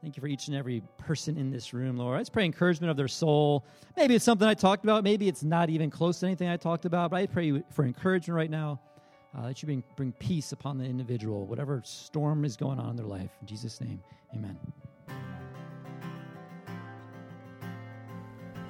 Thank 0.00 0.16
you 0.16 0.20
for 0.20 0.28
each 0.28 0.46
and 0.46 0.56
every 0.56 0.82
person 0.96 1.36
in 1.36 1.50
this 1.50 1.74
room, 1.74 1.96
Lord. 1.96 2.16
I 2.16 2.20
just 2.20 2.32
pray 2.32 2.44
encouragement 2.44 2.90
of 2.90 2.96
their 2.96 3.08
soul. 3.08 3.64
Maybe 3.96 4.14
it's 4.14 4.24
something 4.24 4.46
I 4.46 4.54
talked 4.54 4.84
about. 4.84 5.02
Maybe 5.02 5.26
it's 5.26 5.42
not 5.42 5.70
even 5.70 5.90
close 5.90 6.20
to 6.20 6.26
anything 6.26 6.48
I 6.48 6.56
talked 6.56 6.84
about, 6.84 7.10
but 7.10 7.16
I 7.16 7.26
pray 7.26 7.62
for 7.72 7.84
encouragement 7.84 8.36
right 8.36 8.50
now 8.50 8.80
uh, 9.36 9.48
that 9.48 9.60
you 9.60 9.66
bring, 9.66 9.82
bring 9.96 10.12
peace 10.12 10.52
upon 10.52 10.78
the 10.78 10.84
individual, 10.84 11.46
whatever 11.46 11.82
storm 11.84 12.44
is 12.44 12.56
going 12.56 12.78
on 12.78 12.90
in 12.90 12.96
their 12.96 13.06
life. 13.06 13.30
In 13.40 13.46
Jesus' 13.48 13.80
name, 13.80 14.00
amen. 14.34 14.56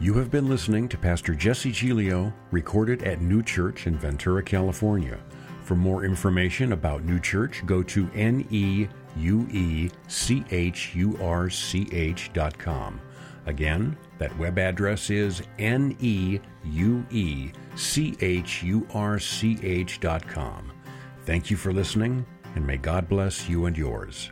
You 0.01 0.15
have 0.15 0.31
been 0.31 0.49
listening 0.49 0.89
to 0.89 0.97
Pastor 0.97 1.35
Jesse 1.35 1.73
Giglio, 1.73 2.33
recorded 2.53 3.03
at 3.03 3.21
New 3.21 3.43
Church 3.43 3.87
in 3.87 3.99
Ventura, 3.99 4.43
California. 4.43 5.19
For 5.63 5.75
more 5.75 6.05
information 6.05 6.73
about 6.73 7.05
New 7.05 7.21
Church, 7.21 7.67
go 7.67 7.83
to 7.83 8.09
Again, 13.47 13.97
that 14.19 14.37
web 14.39 14.59
address 14.59 15.09
is 15.11 15.43
U 16.65 17.05
E 17.11 17.51
C 17.77 18.17
H 18.21 18.63
U 18.63 18.87
R 18.93 19.19
C 19.19 19.59
H 19.63 20.01
dot 20.01 20.27
com. 20.29 20.71
Thank 21.25 21.51
you 21.51 21.57
for 21.57 21.73
listening, 21.73 22.27
and 22.55 22.67
may 22.67 22.77
God 22.77 23.09
bless 23.09 23.49
you 23.49 23.67
and 23.67 23.77
yours. 23.77 24.31